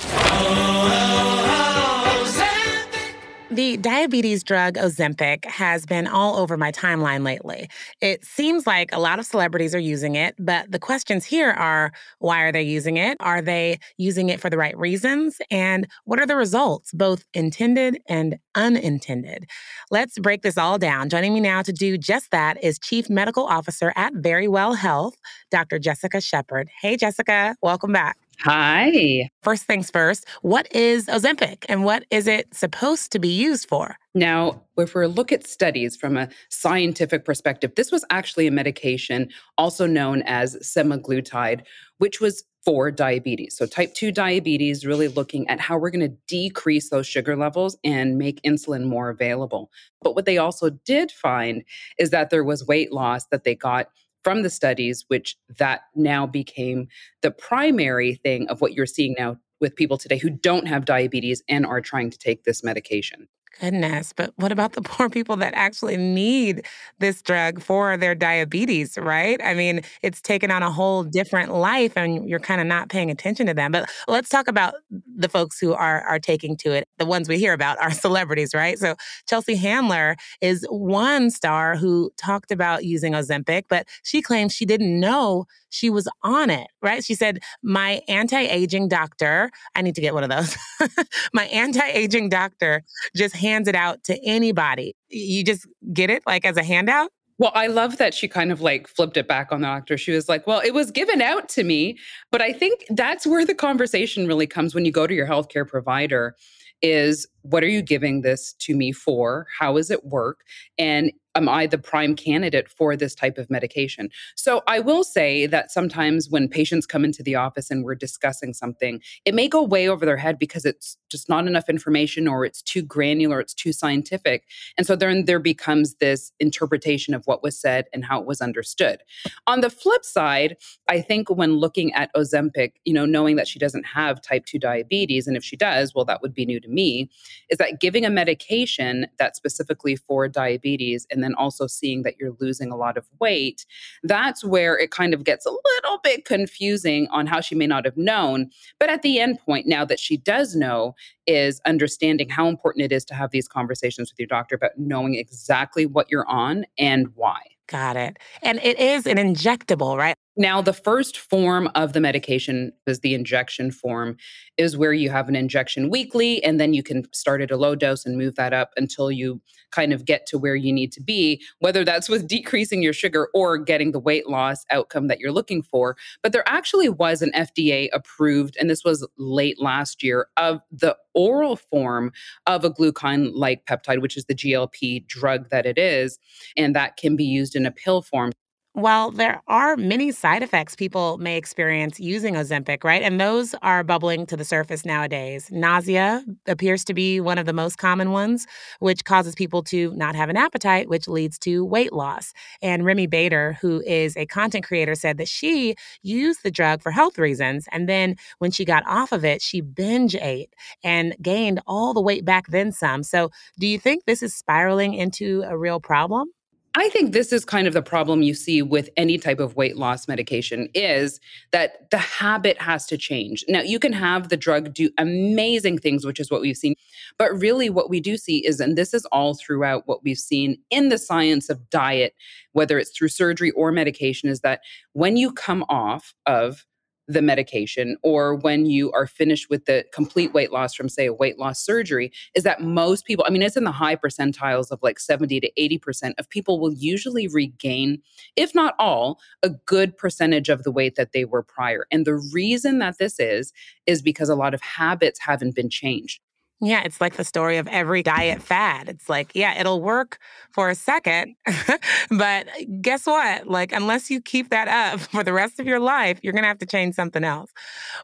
The 3.52 3.76
diabetes 3.76 4.43
drug 4.43 4.76
Ozempic 4.76 5.44
has 5.44 5.84
been 5.84 6.06
all 6.06 6.38
over 6.38 6.56
my 6.56 6.72
timeline 6.72 7.22
lately. 7.22 7.69
It 8.00 8.25
seems 8.25 8.66
like 8.66 8.90
a 8.94 8.99
lot 8.99 9.19
of 9.19 9.26
celebrities 9.26 9.75
are 9.75 9.78
using 9.78 10.14
it, 10.14 10.34
but 10.38 10.72
the 10.72 10.78
questions 10.78 11.26
here 11.26 11.50
are 11.50 11.93
why 12.19 12.44
are 12.44 12.52
they 12.52 12.62
using 12.62 12.96
it? 12.96 13.19
Are 13.20 13.43
they 13.43 13.78
using 13.99 14.31
it 14.31 14.40
for 14.40 14.49
the 14.49 14.56
right 14.56 14.76
reasons? 14.78 15.37
And 15.50 15.87
what 16.06 16.19
are 16.19 16.25
the 16.25 16.34
results, 16.34 16.93
both 16.94 17.26
intended 17.34 17.99
and 18.08 18.38
unintended? 18.54 19.44
Let's 19.90 20.19
break 20.19 20.40
this 20.40 20.56
all 20.56 20.78
down. 20.78 21.10
Joining 21.10 21.34
me 21.34 21.40
now 21.40 21.60
to 21.60 21.75
do 21.75 21.98
just 21.98 22.31
that 22.31 22.56
is 22.64 22.78
Chief 22.78 23.10
Medical 23.10 23.44
Officer 23.44 23.93
at 23.96 24.14
Verywell 24.14 24.78
Health, 24.78 25.16
Dr. 25.50 25.78
Jessica 25.78 26.22
Shepherd. 26.22 26.70
Hey, 26.81 26.96
Jessica, 26.96 27.55
welcome 27.60 27.93
back. 27.93 28.21
Hi. 28.40 29.31
First 29.43 29.64
things 29.64 29.90
first, 29.90 30.26
what 30.43 30.73
is 30.75 31.06
Ozempic 31.06 31.64
and 31.69 31.84
what 31.84 32.05
is 32.11 32.26
it 32.26 32.52
supposed 32.55 33.12
to 33.12 33.19
be 33.19 33.29
used 33.29 33.69
for? 33.69 33.96
Now, 34.14 34.62
if 34.76 34.94
we 34.94 35.06
look 35.06 35.31
at 35.32 35.46
studies 35.46 35.96
from 35.96 36.17
a 36.17 36.29
scientific 36.49 37.25
perspective, 37.25 37.73
this 37.76 37.93
was 37.93 38.05
actually 38.11 38.46
a 38.46 38.50
medication 38.50 39.29
also 39.58 39.87
known 39.87 40.23
as 40.23 40.56
semaglutide, 40.56 41.62
which 41.99 42.20
was 42.20 42.44
for 42.64 42.90
diabetes. 42.90 43.56
So, 43.56 43.67
type 43.67 43.94
2 43.94 44.12
diabetes, 44.12 44.87
really 44.87 45.08
looking 45.08 45.49
at 45.49 45.61
how 45.61 45.79
we're 45.79 45.90
going 45.90 46.08
to 46.08 46.17
decrease 46.29 46.90
those 46.90 47.06
sugar 47.06 47.37
levels 47.37 47.76
and 47.84 48.19
make 48.19 48.40
insulin 48.43 48.84
more 48.84 49.08
available. 49.08 49.70
But 50.02 50.14
what 50.14 50.26
they 50.26 50.38
also 50.38 50.70
did 50.84 51.11
find 51.11 51.64
is 51.99 52.11
that 52.11 52.31
there 52.31 52.44
was 52.44 52.67
weight 52.67 52.93
loss 52.93 53.26
that 53.26 53.44
they 53.44 53.55
got 53.55 53.88
from 54.22 54.42
the 54.42 54.50
studies, 54.50 55.04
which 55.08 55.36
that 55.58 55.82
now 55.94 56.26
became 56.26 56.88
the 57.22 57.30
primary 57.30 58.14
thing 58.14 58.48
of 58.48 58.60
what 58.60 58.72
you're 58.72 58.86
seeing 58.86 59.14
now 59.19 59.36
with 59.60 59.76
people 59.76 59.98
today 59.98 60.19
who 60.19 60.30
don't 60.30 60.66
have 60.66 60.84
diabetes 60.84 61.42
and 61.48 61.64
are 61.64 61.80
trying 61.80 62.10
to 62.10 62.19
take 62.19 62.44
this 62.44 62.64
medication. 62.64 63.28
Goodness, 63.60 64.12
but 64.16 64.32
what 64.37 64.50
about 64.50 64.72
the 64.72 64.82
poor 64.82 65.08
people 65.08 65.37
that 65.37 65.52
actually 65.54 65.96
need 65.96 66.66
this 66.99 67.22
drug 67.22 67.62
for 67.62 67.96
their 67.96 68.14
diabetes, 68.14 68.96
right? 68.99 69.40
I 69.44 69.54
mean, 69.54 69.82
it's 70.02 70.20
taken 70.20 70.50
on 70.50 70.62
a 70.62 70.70
whole 70.70 71.04
different 71.04 71.52
life 71.52 71.93
and 71.96 72.28
you're 72.28 72.40
kind 72.40 72.60
of 72.60 72.66
not 72.66 72.88
paying 72.88 73.10
attention 73.10 73.46
to 73.46 73.54
them. 73.54 73.72
But 73.72 73.90
let's 74.08 74.28
talk 74.28 74.49
about 74.49 74.75
the 74.90 75.28
folks 75.28 75.58
who 75.60 75.75
are 75.75 76.00
are 76.02 76.19
taking 76.19 76.56
to 76.58 76.72
it. 76.72 76.88
The 76.99 77.06
ones 77.06 77.28
we 77.28 77.38
hear 77.38 77.52
about 77.52 77.78
are 77.78 77.90
celebrities, 77.93 78.54
right? 78.54 78.78
So 78.78 78.96
Chelsea 79.28 79.55
Handler 79.55 80.16
is 80.40 80.66
one 80.70 81.31
star 81.31 81.76
who 81.76 82.10
talked 82.16 82.50
about 82.50 82.84
using 82.84 83.12
Ozempic, 83.12 83.64
but 83.69 83.87
she 84.02 84.22
claims 84.22 84.55
she 84.55 84.64
didn't 84.64 84.98
know 84.98 85.44
she 85.69 85.88
was 85.88 86.06
on 86.22 86.50
it, 86.50 86.69
right? 86.82 87.02
She 87.05 87.14
said, 87.14 87.40
My 87.62 88.00
anti 88.08 88.40
aging 88.40 88.88
doctor, 88.88 89.50
I 89.75 89.82
need 89.82 89.94
to 89.94 90.00
get 90.00 90.14
one 90.14 90.25
of 90.25 90.31
those. 90.31 90.56
My 91.32 91.44
anti 91.46 91.87
aging 91.87 92.28
doctor 92.28 92.82
just 93.16 93.34
hands 93.42 93.68
it 93.68 93.74
out 93.74 94.04
to 94.04 94.18
anybody. 94.24 94.94
You 95.08 95.44
just 95.44 95.66
get 95.92 96.10
it 96.10 96.22
like 96.26 96.46
as 96.46 96.56
a 96.56 96.62
handout? 96.62 97.10
Well, 97.38 97.52
I 97.54 97.66
love 97.66 97.98
that 97.98 98.14
she 98.14 98.28
kind 98.28 98.52
of 98.52 98.60
like 98.60 98.86
flipped 98.86 99.16
it 99.16 99.26
back 99.26 99.50
on 99.50 99.62
the 99.62 99.66
doctor. 99.66 99.98
She 99.98 100.12
was 100.12 100.28
like, 100.28 100.46
Well, 100.46 100.60
it 100.60 100.74
was 100.74 100.90
given 100.90 101.20
out 101.20 101.48
to 101.50 101.64
me. 101.64 101.98
But 102.30 102.40
I 102.40 102.52
think 102.52 102.84
that's 102.90 103.26
where 103.26 103.44
the 103.44 103.54
conversation 103.54 104.26
really 104.26 104.46
comes 104.46 104.74
when 104.74 104.84
you 104.84 104.92
go 104.92 105.06
to 105.06 105.14
your 105.14 105.26
healthcare 105.26 105.66
provider 105.66 106.36
is 106.82 107.26
what 107.42 107.62
are 107.62 107.68
you 107.68 107.82
giving 107.82 108.22
this 108.22 108.52
to 108.54 108.76
me 108.76 108.92
for? 108.92 109.46
How 109.58 109.76
does 109.76 109.90
it 109.90 110.04
work? 110.04 110.40
And 110.78 111.12
am 111.34 111.49
I 111.49 111.67
the 111.67 111.79
prime 111.79 112.14
candidate 112.14 112.69
for 112.69 112.96
this 112.96 113.14
type 113.14 113.38
of 113.38 113.50
medication? 113.50 114.11
So 114.37 114.62
I 114.67 114.81
will 114.81 115.05
say 115.05 115.46
that 115.46 115.70
sometimes 115.70 116.29
when 116.29 116.49
patients 116.49 116.87
come 116.87 117.05
into 117.05 117.23
the 117.23 117.34
office 117.34 117.70
and 117.70 117.84
we're 117.84 117.94
discussing 117.94 118.52
something, 118.52 119.00
it 119.25 119.34
may 119.34 119.49
go 119.49 119.62
way 119.62 119.88
over 119.88 120.05
their 120.05 120.17
head 120.17 120.38
because 120.38 120.64
it's 120.64 120.96
just 121.11 121.29
not 121.29 121.46
enough 121.46 121.69
information 121.69 122.29
or 122.29 122.44
it's 122.44 122.62
too 122.62 122.82
granular, 122.82 123.40
it's 123.40 123.55
too 123.55 123.73
scientific. 123.73 124.44
And 124.76 124.87
so 124.87 124.96
then 124.96 125.25
there 125.25 125.38
becomes 125.38 125.94
this 125.94 126.32
interpretation 126.40 127.14
of 127.14 127.25
what 127.26 127.43
was 127.43 127.58
said 127.58 127.87
and 127.93 128.05
how 128.05 128.20
it 128.20 128.26
was 128.26 128.40
understood. 128.40 129.00
On 129.46 129.61
the 129.61 129.70
flip 129.70 130.05
side, 130.05 130.56
I 130.88 131.00
think 131.00 131.31
when 131.31 131.56
looking 131.56 131.93
at 131.94 132.12
Ozempic, 132.14 132.73
you 132.84 132.93
know, 132.93 133.06
knowing 133.06 133.37
that 133.37 133.49
she 133.49 133.58
doesn't 133.58 133.84
have 133.84 134.20
type 134.20 134.46
2 134.46 134.58
diabetes, 134.58 135.26
and 135.26 135.37
if 135.37 135.44
she 135.44 135.56
does, 135.56 135.94
well, 135.94 136.05
that 136.05 136.23
would 136.23 136.34
be 136.34 136.46
new 136.46 136.61
to 136.61 136.69
me, 136.69 137.11
is 137.50 137.58
that 137.58 137.81
giving 137.81 138.05
a 138.05 138.11
medication 138.11 139.06
that's 139.19 139.37
specifically 139.37 139.96
for 139.96 140.29
diabetes 140.29 141.06
and 141.11 141.21
then 141.22 141.34
also 141.34 141.66
seeing 141.66 142.02
that 142.02 142.16
you're 142.19 142.36
losing 142.40 142.70
a 142.70 142.76
lot 142.76 142.96
of 142.96 143.06
weight, 143.20 143.64
that's 144.02 144.44
where 144.44 144.78
it 144.78 144.90
kind 144.90 145.14
of 145.14 145.24
gets 145.24 145.46
a 145.46 145.50
little 145.50 145.98
bit 146.02 146.24
confusing 146.24 147.08
on 147.10 147.26
how 147.26 147.40
she 147.40 147.54
may 147.54 147.66
not 147.66 147.84
have 147.84 147.96
known. 147.96 148.50
But 148.78 148.90
at 148.90 149.02
the 149.02 149.20
end 149.20 149.38
point, 149.38 149.66
now 149.66 149.84
that 149.84 150.00
she 150.00 150.16
does 150.16 150.54
know, 150.56 150.94
is 151.26 151.60
understanding 151.66 152.28
how 152.28 152.48
important 152.48 152.84
it 152.84 152.92
is 152.92 153.04
to 153.06 153.14
have 153.14 153.30
these 153.30 153.46
conversations 153.46 154.10
with 154.10 154.19
your 154.19 154.26
doctor 154.26 154.56
about 154.56 154.72
knowing 154.76 155.14
exactly 155.14 155.86
what 155.86 156.10
you're 156.10 156.28
on 156.28 156.64
and 156.78 157.08
why. 157.14 157.40
Got 157.69 157.96
it. 157.96 158.19
And 158.42 158.58
it 158.62 158.78
is 158.78 159.06
an 159.06 159.16
injectable, 159.16 159.96
right? 159.96 160.16
Now, 160.37 160.62
the 160.62 160.73
first 160.73 161.19
form 161.19 161.69
of 161.75 161.93
the 161.93 162.00
medication 162.00 162.73
is 162.87 163.00
the 163.00 163.12
injection 163.12 163.70
form, 163.70 164.17
is 164.56 164.79
where 164.79 164.94
you 164.94 165.11
have 165.11 165.29
an 165.29 165.37
injection 165.37 165.90
weekly, 165.90 166.43
and 166.43 166.58
then 166.58 166.73
you 166.73 166.82
can 166.82 167.05
start 167.12 167.43
at 167.43 167.50
a 167.50 167.56
low 167.58 167.75
dose 167.75 168.06
and 168.06 168.17
move 168.17 168.37
that 168.37 168.55
up 168.55 168.70
until 168.79 169.11
you 169.11 169.43
kind 169.73 169.93
of 169.93 170.06
get 170.06 170.26
to 170.26 170.38
where 170.38 170.55
you 170.55 170.73
need 170.73 170.90
to 170.93 171.02
be, 171.02 171.43
whether 171.58 171.84
that's 171.84 172.08
with 172.08 172.26
decreasing 172.29 172.82
your 172.82 172.94
sugar 172.94 173.29
or 173.34 173.58
getting 173.58 173.93
the 173.93 174.00
weight 174.00 174.26
loss 174.26 174.64
outcome 174.70 175.08
that 175.08 175.20
you're 175.20 175.32
looking 175.32 175.62
for. 175.62 175.96
But 176.23 176.32
there 176.32 176.49
actually 176.49 176.88
was 176.88 177.20
an 177.20 177.32
FDA 177.32 177.88
approved, 177.93 178.56
and 178.58 178.70
this 178.70 178.84
was 178.84 179.06
late 179.19 179.61
last 179.61 180.02
year, 180.02 180.29
of 180.38 180.61
the 180.70 180.96
oral 181.14 181.56
form 181.56 182.11
of 182.46 182.64
a 182.64 182.70
glucagon 182.70 183.32
like 183.34 183.67
peptide, 183.67 184.00
which 184.00 184.17
is 184.17 184.25
the 184.25 184.34
GLP 184.34 185.06
drug 185.06 185.50
that 185.50 185.67
it 185.67 185.76
is, 185.76 186.19
and 186.56 186.75
that 186.75 186.96
can 186.96 187.17
be 187.17 187.25
used 187.25 187.55
in 187.55 187.67
a 187.67 187.70
pill 187.70 188.00
form. 188.00 188.32
Well, 188.74 189.10
there 189.10 189.42
are 189.48 189.76
many 189.76 190.12
side 190.12 190.42
effects 190.42 190.74
people 190.74 191.19
may 191.19 191.36
experience 191.36 192.00
using 192.00 192.34
Ozempic, 192.36 192.84
right? 192.84 193.02
And 193.02 193.20
those 193.20 193.54
are 193.60 193.84
bubbling 193.84 194.24
to 194.26 194.36
the 194.36 194.46
surface 194.46 194.86
nowadays. 194.86 195.50
Nausea 195.52 196.24
appears 196.46 196.82
to 196.86 196.94
be 196.94 197.20
one 197.20 197.36
of 197.36 197.44
the 197.44 197.52
most 197.52 197.76
common 197.76 198.12
ones, 198.12 198.46
which 198.80 199.04
causes 199.04 199.34
people 199.34 199.62
to 199.64 199.92
not 199.94 200.14
have 200.14 200.30
an 200.30 200.38
appetite, 200.38 200.88
which 200.88 201.06
leads 201.06 201.38
to 201.40 201.66
weight 201.66 201.92
loss. 201.92 202.32
And 202.62 202.82
Remi 202.86 203.06
Bader, 203.06 203.58
who 203.60 203.82
is 203.82 204.16
a 204.16 204.24
content 204.24 204.64
creator, 204.64 204.94
said 204.94 205.19
that 205.19 205.28
she 205.28 205.74
used 206.00 206.42
the 206.42 206.50
drug 206.50 206.80
for 206.80 206.92
health 206.92 207.19
reasons. 207.19 207.66
And 207.72 207.90
then 207.90 208.16
when 208.38 208.52
she 208.52 208.64
got 208.64 208.84
off 208.86 209.12
of 209.12 209.22
it, 209.22 209.42
she 209.42 209.60
binge 209.60 210.14
ate 210.16 210.54
and 210.82 211.14
gained 211.20 211.60
all 211.66 211.92
the 211.92 212.00
weight 212.00 212.24
back, 212.24 212.46
then 212.48 212.72
some. 212.72 213.02
So, 213.02 213.30
do 213.58 213.66
you 213.66 213.78
think 213.78 214.06
this 214.06 214.22
is 214.22 214.34
spiraling 214.34 214.94
into 214.94 215.42
a 215.46 215.58
real 215.58 215.78
problem? 215.78 216.30
I 216.74 216.88
think 216.88 217.12
this 217.12 217.34
is 217.34 217.44
kind 217.44 217.66
of 217.66 217.74
the 217.74 217.82
problem 217.82 218.22
you 218.22 218.32
see 218.32 218.62
with 218.62 218.88
any 218.96 219.19
type 219.19 219.40
of 219.40 219.56
weight 219.56 219.76
loss 219.76 220.08
medication 220.08 220.70
is 220.74 221.20
that 221.50 221.90
the 221.90 221.98
habit 221.98 222.60
has 222.62 222.86
to 222.86 222.96
change. 222.96 223.44
Now, 223.46 223.60
you 223.60 223.78
can 223.78 223.92
have 223.92 224.30
the 224.30 224.38
drug 224.38 224.72
do 224.72 224.88
amazing 224.96 225.78
things, 225.78 226.06
which 226.06 226.19
is 226.19 226.30
what 226.30 226.40
we've 226.40 226.56
seen. 226.56 226.74
But 227.19 227.38
really, 227.38 227.69
what 227.69 227.90
we 227.90 228.00
do 228.00 228.16
see 228.16 228.38
is, 228.38 228.58
and 228.58 228.76
this 228.76 228.94
is 228.94 229.04
all 229.06 229.34
throughout 229.34 229.86
what 229.86 230.02
we've 230.02 230.16
seen 230.16 230.58
in 230.70 230.88
the 230.88 230.96
science 230.96 231.50
of 231.50 231.69
diet, 231.69 232.14
whether 232.52 232.78
it's 232.78 232.96
through 232.96 233.08
surgery 233.08 233.50
or 233.50 233.70
medication, 233.70 234.30
is 234.30 234.40
that 234.40 234.60
when 234.94 235.19
you 235.19 235.30
come 235.30 235.64
off 235.69 236.14
of 236.24 236.64
the 237.08 237.22
medication 237.22 237.96
or 238.02 238.37
when 238.37 238.66
you 238.66 238.93
are 238.93 239.06
finished 239.06 239.50
with 239.50 239.64
the 239.64 239.84
complete 239.93 240.32
weight 240.32 240.52
loss 240.52 240.75
from 240.75 240.88
say 240.88 241.06
a 241.06 241.12
weight 241.12 241.38
loss 241.38 241.64
surgery 241.64 242.12
is 242.34 242.44
that 242.44 242.62
most 242.62 243.04
people 243.04 243.25
i 243.26 243.31
mean 243.31 243.43
it's 243.43 243.56
in 243.56 243.64
the 243.64 243.72
high 243.72 243.96
percentiles 243.96 244.70
of 244.70 244.78
like 244.82 244.99
70 245.00 245.40
to 245.40 245.50
80% 245.58 246.12
of 246.19 246.28
people 246.28 246.60
will 246.60 246.72
usually 246.72 247.26
regain 247.26 248.00
if 248.37 248.54
not 248.54 248.75
all 248.78 249.19
a 249.43 249.50
good 249.50 249.96
percentage 249.96 250.49
of 250.49 250.62
the 250.62 250.72
weight 250.72 250.96
that 250.96 251.12
they 251.12 251.25
were 251.25 251.43
prior. 251.43 251.86
And 251.91 252.06
the 252.06 252.17
reason 252.32 252.79
that 252.79 252.98
this 252.98 253.19
is 253.19 253.53
is 253.86 254.03
because 254.03 254.29
a 254.29 254.34
lot 254.34 254.55
of 254.55 254.62
habits 254.62 255.20
haven't 255.20 255.55
been 255.55 255.70
changed 255.70 256.20
yeah, 256.62 256.82
it's 256.84 257.00
like 257.00 257.16
the 257.16 257.24
story 257.24 257.56
of 257.58 257.66
every 257.66 258.04
diet 258.04 258.40
fad. 258.40 258.88
It's 258.88 259.08
like, 259.08 259.32
yeah, 259.34 259.58
it'll 259.58 259.82
work 259.82 260.19
for 260.52 260.70
a 260.70 260.76
second, 260.76 261.34
but 262.10 262.46
guess 262.81 263.04
what? 263.04 263.48
Like, 263.48 263.72
unless 263.72 264.10
you 264.10 264.20
keep 264.20 264.50
that 264.50 264.69
up 264.69 265.00
for 265.10 265.24
the 265.24 265.32
rest 265.32 265.58
of 265.58 265.66
your 265.66 265.81
life, 265.81 266.20
you're 266.22 266.32
going 266.32 266.44
to 266.44 266.48
have 266.48 266.58
to 266.58 266.66
change 266.66 266.94
something 266.94 267.24
else. 267.24 267.50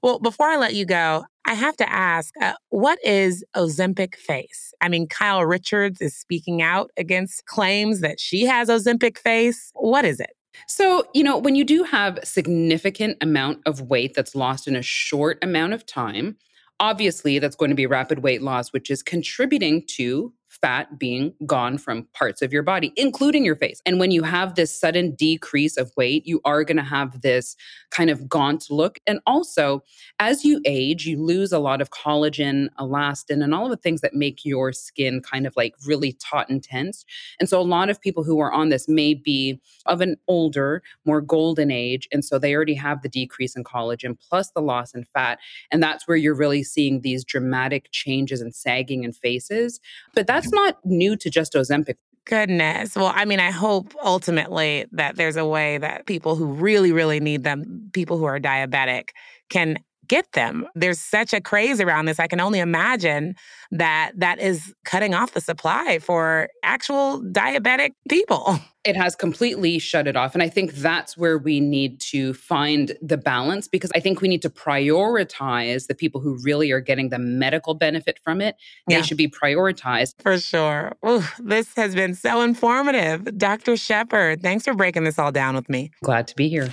Well, 0.02 0.18
before 0.18 0.48
I 0.48 0.56
let 0.56 0.74
you 0.74 0.84
go, 0.84 1.24
I 1.44 1.54
have 1.54 1.76
to 1.76 1.88
ask 1.88 2.34
uh, 2.42 2.54
what 2.70 2.98
is 3.04 3.44
Ozempic 3.56 4.16
face? 4.16 4.74
I 4.80 4.88
mean, 4.88 5.06
Kyle 5.06 5.46
Richards 5.46 6.00
is 6.00 6.16
speaking 6.16 6.60
out 6.60 6.90
against 6.96 7.46
claims 7.46 8.00
that 8.00 8.18
she 8.18 8.44
has 8.44 8.68
Ozempic 8.68 9.18
face. 9.18 9.70
What 9.74 10.04
is 10.04 10.18
it? 10.18 10.30
So, 10.66 11.04
you 11.14 11.22
know, 11.22 11.38
when 11.38 11.54
you 11.54 11.64
do 11.64 11.84
have 11.84 12.18
significant 12.24 13.18
amount 13.20 13.60
of 13.66 13.82
weight 13.82 14.14
that's 14.14 14.34
lost 14.34 14.66
in 14.66 14.74
a 14.74 14.82
short 14.82 15.38
amount 15.42 15.74
of 15.74 15.86
time, 15.86 16.36
obviously 16.80 17.38
that's 17.38 17.56
going 17.56 17.70
to 17.70 17.74
be 17.74 17.86
rapid 17.86 18.20
weight 18.20 18.42
loss, 18.42 18.72
which 18.72 18.90
is 18.90 19.02
contributing 19.02 19.84
to 19.96 20.32
fat 20.60 20.98
being 20.98 21.32
gone 21.46 21.78
from 21.78 22.06
parts 22.12 22.42
of 22.42 22.52
your 22.52 22.62
body, 22.62 22.92
including 22.96 23.44
your 23.44 23.56
face. 23.56 23.80
And 23.86 24.00
when 24.00 24.10
you 24.10 24.22
have 24.22 24.54
this 24.54 24.74
sudden 24.74 25.14
decrease 25.14 25.76
of 25.76 25.92
weight, 25.96 26.26
you 26.26 26.40
are 26.44 26.64
going 26.64 26.76
to 26.76 26.82
have 26.82 27.20
this 27.20 27.56
kind 27.90 28.10
of 28.10 28.28
gaunt 28.28 28.66
look. 28.70 28.98
And 29.06 29.20
also, 29.26 29.82
as 30.18 30.44
you 30.44 30.60
age, 30.64 31.06
you 31.06 31.22
lose 31.22 31.52
a 31.52 31.58
lot 31.58 31.80
of 31.80 31.90
collagen, 31.90 32.68
elastin, 32.78 33.42
and 33.42 33.54
all 33.54 33.64
of 33.64 33.70
the 33.70 33.76
things 33.76 34.00
that 34.00 34.14
make 34.14 34.44
your 34.44 34.72
skin 34.72 35.20
kind 35.20 35.46
of 35.46 35.54
like 35.56 35.74
really 35.86 36.12
taut 36.14 36.48
and 36.48 36.62
tense. 36.62 37.04
And 37.40 37.48
so, 37.48 37.60
a 37.60 37.62
lot 37.62 37.90
of 37.90 38.00
people 38.00 38.24
who 38.24 38.40
are 38.40 38.52
on 38.52 38.68
this 38.68 38.88
may 38.88 39.14
be 39.14 39.60
of 39.86 40.00
an 40.00 40.16
older, 40.26 40.82
more 41.04 41.20
golden 41.20 41.70
age. 41.70 42.08
And 42.12 42.24
so, 42.24 42.38
they 42.38 42.54
already 42.54 42.74
have 42.74 43.02
the 43.02 43.08
decrease 43.08 43.56
in 43.56 43.64
collagen 43.64 44.18
plus 44.18 44.50
the 44.50 44.62
loss 44.62 44.94
in 44.94 45.04
fat. 45.04 45.38
And 45.70 45.82
that's 45.82 46.08
where 46.08 46.16
you're 46.16 46.34
really 46.34 46.62
seeing 46.62 47.00
these 47.00 47.24
dramatic 47.24 47.90
changes 47.92 48.40
and 48.40 48.54
sagging 48.54 49.04
in 49.04 49.12
faces. 49.12 49.80
But 50.14 50.26
that's 50.26 50.47
that's 50.50 50.74
not 50.74 50.76
new 50.84 51.16
to 51.16 51.30
just 51.30 51.52
Ozempic. 51.54 51.96
Goodness. 52.24 52.94
Well, 52.94 53.12
I 53.14 53.24
mean, 53.24 53.40
I 53.40 53.50
hope 53.50 53.94
ultimately 54.04 54.86
that 54.92 55.16
there's 55.16 55.36
a 55.36 55.46
way 55.46 55.78
that 55.78 56.06
people 56.06 56.36
who 56.36 56.46
really, 56.46 56.92
really 56.92 57.20
need 57.20 57.42
them, 57.42 57.88
people 57.92 58.18
who 58.18 58.24
are 58.24 58.38
diabetic, 58.38 59.10
can 59.48 59.78
get 60.08 60.32
them. 60.32 60.66
There's 60.74 61.00
such 61.00 61.32
a 61.32 61.40
craze 61.40 61.80
around 61.80 62.06
this. 62.06 62.18
I 62.18 62.26
can 62.26 62.40
only 62.40 62.58
imagine 62.58 63.34
that 63.70 64.12
that 64.16 64.38
is 64.38 64.74
cutting 64.84 65.14
off 65.14 65.32
the 65.32 65.40
supply 65.40 65.98
for 65.98 66.48
actual 66.62 67.22
diabetic 67.22 67.90
people. 68.08 68.58
It 68.84 68.96
has 68.96 69.14
completely 69.14 69.78
shut 69.80 70.06
it 70.06 70.16
off. 70.16 70.32
And 70.32 70.42
I 70.42 70.48
think 70.48 70.72
that's 70.72 71.14
where 71.14 71.36
we 71.36 71.60
need 71.60 72.00
to 72.12 72.32
find 72.32 72.96
the 73.02 73.18
balance 73.18 73.68
because 73.68 73.90
I 73.94 74.00
think 74.00 74.22
we 74.22 74.28
need 74.28 74.40
to 74.42 74.48
prioritize 74.48 75.88
the 75.88 75.94
people 75.94 76.22
who 76.22 76.38
really 76.42 76.70
are 76.70 76.80
getting 76.80 77.10
the 77.10 77.18
medical 77.18 77.74
benefit 77.74 78.18
from 78.24 78.40
it. 78.40 78.56
Yeah. 78.88 78.98
They 78.98 79.06
should 79.06 79.18
be 79.18 79.28
prioritized. 79.28 80.22
For 80.22 80.38
sure. 80.38 80.94
Ooh, 81.06 81.24
this 81.38 81.74
has 81.74 81.94
been 81.94 82.14
so 82.14 82.40
informative. 82.40 83.36
Dr. 83.36 83.76
Shepherd, 83.76 84.40
thanks 84.40 84.64
for 84.64 84.72
breaking 84.72 85.04
this 85.04 85.18
all 85.18 85.32
down 85.32 85.54
with 85.54 85.68
me. 85.68 85.90
Glad 86.02 86.26
to 86.28 86.36
be 86.36 86.48
here. 86.48 86.70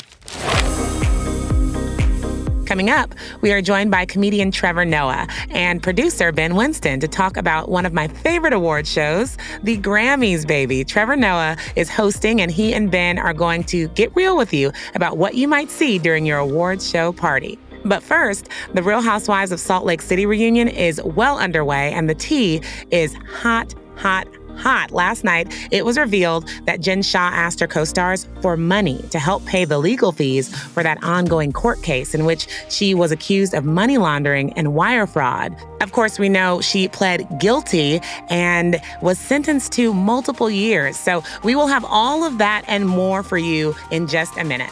Coming 2.66 2.90
up, 2.90 3.14
we 3.42 3.52
are 3.54 3.62
joined 3.62 3.92
by 3.92 4.06
comedian 4.06 4.50
Trevor 4.50 4.86
Noah 4.86 5.28
and 5.52 5.84
producer 5.84 6.32
Ben 6.32 6.56
Winston 6.56 7.00
to 7.00 7.08
talk 7.08 7.38
about 7.38 7.70
one 7.70 7.86
of 7.86 7.94
my 7.94 8.08
favorite 8.08 8.54
award 8.54 8.88
shows, 8.88 9.38
the 9.62 9.78
Grammys, 9.78 10.48
baby. 10.48 10.84
Trevor 10.84 11.16
Noah 11.16 11.58
is 11.76 11.92
hosting, 11.92 12.42
and 12.42 12.50
he 12.50 12.74
and 12.74 12.90
Ben 12.90 13.20
are 13.20 13.34
going 13.34 13.64
to 13.66 13.88
get 13.90 14.16
real 14.16 14.36
with 14.36 14.52
you 14.52 14.72
about 14.96 15.18
what 15.18 15.36
you 15.36 15.48
might 15.48 15.70
see 15.70 16.00
during 16.00 16.26
your 16.26 16.40
awards 16.40 16.90
show 16.90 17.14
party. 17.14 17.60
But 17.84 18.02
first, 18.02 18.50
the 18.74 18.82
Real 18.82 19.02
Housewives 19.02 19.52
of 19.52 19.60
Salt 19.60 19.86
Lake 19.86 20.02
City 20.02 20.26
reunion 20.26 20.68
is 20.68 21.00
well 21.04 21.38
underway, 21.38 21.94
and 21.94 22.10
the 22.10 22.16
tea 22.16 22.64
is 22.90 23.14
hot, 23.32 23.76
hot, 23.96 24.28
hot. 24.58 24.92
Last 24.92 25.24
night, 25.24 25.54
it 25.72 25.86
was 25.86 25.98
revealed 25.98 26.50
that 26.66 26.82
Jen 26.82 27.02
Shah 27.02 27.32
asked 27.34 27.60
her 27.60 27.68
co 27.68 27.84
stars 27.86 28.28
for 28.42 28.58
money 28.58 29.02
to 29.12 29.20
help 29.20 29.46
pay 29.46 29.66
the 29.66 29.78
legal 29.78 30.12
fees 30.12 30.54
for 30.56 30.84
that 30.84 31.04
ongoing 31.04 31.52
court 31.52 31.82
case 31.84 32.16
in 32.16 32.26
which 32.26 32.48
she 32.70 32.94
was 32.94 33.12
accused 33.12 33.54
of 33.54 33.66
money 33.66 33.98
laundering 33.98 34.54
and 34.54 34.74
wire 34.74 35.08
fraud. 35.08 35.56
Of 35.82 35.92
course, 35.92 36.20
we 36.20 36.30
know 36.30 36.62
she 36.62 36.88
pled 36.88 37.40
guilty 37.40 38.00
and 38.30 38.82
was 39.02 39.20
sentenced 39.20 39.72
to 39.74 39.94
multiple 39.94 40.50
years. 40.50 40.98
So 40.98 41.24
we 41.44 41.56
will 41.56 41.68
have 41.68 41.86
all 41.86 42.24
of 42.24 42.38
that 42.38 42.64
and 42.68 42.88
more 42.88 43.24
for 43.24 43.38
you 43.38 43.76
in 43.92 44.08
just 44.08 44.38
a 44.38 44.44
minute. 44.44 44.72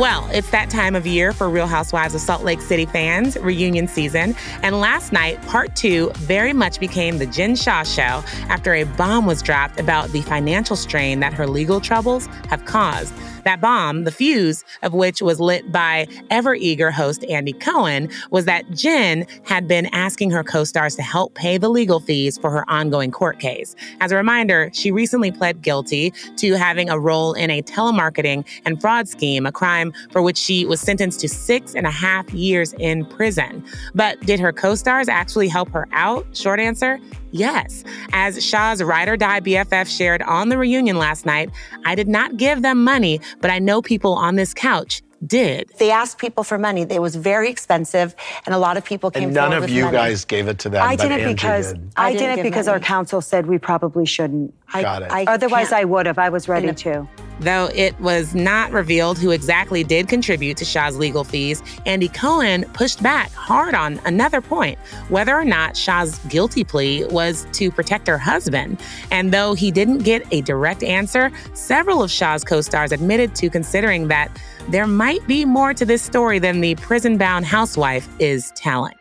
Well, 0.00 0.30
it's 0.32 0.48
that 0.48 0.70
time 0.70 0.96
of 0.96 1.06
year 1.06 1.34
for 1.34 1.50
Real 1.50 1.66
Housewives 1.66 2.14
of 2.14 2.22
Salt 2.22 2.42
Lake 2.42 2.62
City 2.62 2.86
fans, 2.86 3.36
reunion 3.36 3.86
season. 3.86 4.34
And 4.62 4.80
last 4.80 5.12
night, 5.12 5.38
part 5.42 5.76
two 5.76 6.10
very 6.14 6.54
much 6.54 6.80
became 6.80 7.18
the 7.18 7.26
Jen 7.26 7.54
Shah 7.54 7.82
show 7.82 8.24
after 8.48 8.72
a 8.72 8.84
bomb 8.84 9.26
was 9.26 9.42
dropped 9.42 9.78
about 9.78 10.08
the 10.08 10.22
financial 10.22 10.74
strain 10.74 11.20
that 11.20 11.34
her 11.34 11.46
legal 11.46 11.82
troubles 11.82 12.28
have 12.48 12.64
caused. 12.64 13.12
That 13.44 13.60
bomb, 13.60 14.04
the 14.04 14.10
fuse 14.10 14.64
of 14.82 14.92
which 14.92 15.22
was 15.22 15.40
lit 15.40 15.70
by 15.72 16.06
ever 16.30 16.54
eager 16.54 16.90
host 16.90 17.24
Andy 17.24 17.52
Cohen, 17.52 18.10
was 18.30 18.44
that 18.44 18.70
Jen 18.70 19.26
had 19.44 19.66
been 19.66 19.86
asking 19.86 20.30
her 20.30 20.44
co 20.44 20.64
stars 20.64 20.96
to 20.96 21.02
help 21.02 21.34
pay 21.34 21.58
the 21.58 21.68
legal 21.68 22.00
fees 22.00 22.38
for 22.38 22.50
her 22.50 22.68
ongoing 22.70 23.10
court 23.10 23.38
case. 23.38 23.74
As 24.00 24.12
a 24.12 24.16
reminder, 24.16 24.70
she 24.72 24.90
recently 24.90 25.30
pled 25.30 25.62
guilty 25.62 26.12
to 26.36 26.54
having 26.54 26.90
a 26.90 26.98
role 26.98 27.32
in 27.32 27.50
a 27.50 27.62
telemarketing 27.62 28.46
and 28.64 28.80
fraud 28.80 29.08
scheme, 29.08 29.46
a 29.46 29.52
crime 29.52 29.89
for 30.10 30.22
which 30.22 30.36
she 30.36 30.64
was 30.66 30.80
sentenced 30.80 31.20
to 31.20 31.28
six 31.28 31.74
and 31.74 31.86
a 31.86 31.90
half 31.90 32.32
years 32.32 32.72
in 32.74 33.04
prison. 33.06 33.64
But 33.94 34.20
did 34.20 34.40
her 34.40 34.52
co 34.52 34.74
stars 34.74 35.08
actually 35.08 35.48
help 35.48 35.70
her 35.70 35.88
out? 35.92 36.26
Short 36.36 36.60
answer 36.60 36.98
Yes. 37.32 37.84
As 38.12 38.44
Shah's 38.44 38.82
ride 38.82 39.08
or 39.08 39.16
die 39.16 39.40
BFF 39.40 39.86
shared 39.94 40.22
on 40.22 40.48
the 40.48 40.58
reunion 40.58 40.98
last 40.98 41.26
night, 41.26 41.50
I 41.84 41.94
did 41.94 42.08
not 42.08 42.36
give 42.36 42.62
them 42.62 42.82
money, 42.82 43.20
but 43.40 43.50
I 43.50 43.58
know 43.58 43.82
people 43.82 44.14
on 44.14 44.36
this 44.36 44.54
couch 44.54 45.02
did. 45.26 45.70
They 45.78 45.90
asked 45.90 46.18
people 46.18 46.44
for 46.44 46.58
money. 46.58 46.86
It 46.88 47.02
was 47.02 47.14
very 47.14 47.50
expensive, 47.50 48.14
and 48.46 48.54
a 48.54 48.58
lot 48.58 48.76
of 48.76 48.84
people 48.84 49.10
came. 49.10 49.24
And 49.24 49.34
none 49.34 49.52
of 49.52 49.68
you 49.68 49.84
money. 49.84 49.96
guys 49.96 50.24
gave 50.24 50.48
it 50.48 50.58
to 50.60 50.70
them. 50.70 50.82
I 50.82 50.96
did 50.96 51.12
it 51.12 51.26
because 51.26 51.74
did. 51.74 51.92
I, 51.96 52.08
I 52.08 52.12
did 52.14 52.38
it 52.38 52.42
because 52.42 52.66
money. 52.66 52.74
our 52.74 52.80
counsel 52.80 53.20
said 53.20 53.46
we 53.46 53.58
probably 53.58 54.06
shouldn't. 54.06 54.54
Got 54.72 55.02
I, 55.02 55.06
it. 55.06 55.28
I 55.28 55.32
Otherwise, 55.32 55.72
I 55.72 55.84
would 55.84 56.06
have. 56.06 56.18
I 56.18 56.30
was 56.30 56.48
ready 56.48 56.72
to. 56.72 57.06
Though 57.40 57.70
it 57.74 57.98
was 58.00 58.34
not 58.34 58.70
revealed 58.70 59.18
who 59.18 59.30
exactly 59.30 59.82
did 59.82 60.08
contribute 60.08 60.58
to 60.58 60.64
Shah's 60.64 60.98
legal 60.98 61.24
fees, 61.24 61.62
Andy 61.86 62.08
Cohen 62.08 62.64
pushed 62.74 63.02
back 63.02 63.32
hard 63.32 63.74
on 63.74 63.98
another 64.04 64.40
point 64.42 64.78
whether 65.08 65.34
or 65.34 65.44
not 65.44 65.76
Shah's 65.76 66.18
guilty 66.28 66.64
plea 66.64 67.06
was 67.06 67.46
to 67.52 67.70
protect 67.70 68.06
her 68.08 68.18
husband. 68.18 68.78
And 69.10 69.32
though 69.32 69.54
he 69.54 69.70
didn't 69.70 69.98
get 69.98 70.26
a 70.30 70.42
direct 70.42 70.82
answer, 70.82 71.32
several 71.54 72.02
of 72.02 72.10
Shah's 72.10 72.44
co 72.44 72.60
stars 72.60 72.92
admitted 72.92 73.34
to 73.36 73.48
considering 73.48 74.08
that 74.08 74.30
there 74.68 74.86
might 74.86 75.26
be 75.26 75.46
more 75.46 75.72
to 75.72 75.86
this 75.86 76.02
story 76.02 76.38
than 76.38 76.60
the 76.60 76.74
prison 76.76 77.16
bound 77.16 77.46
housewife 77.46 78.08
is 78.18 78.52
telling. 78.54 78.99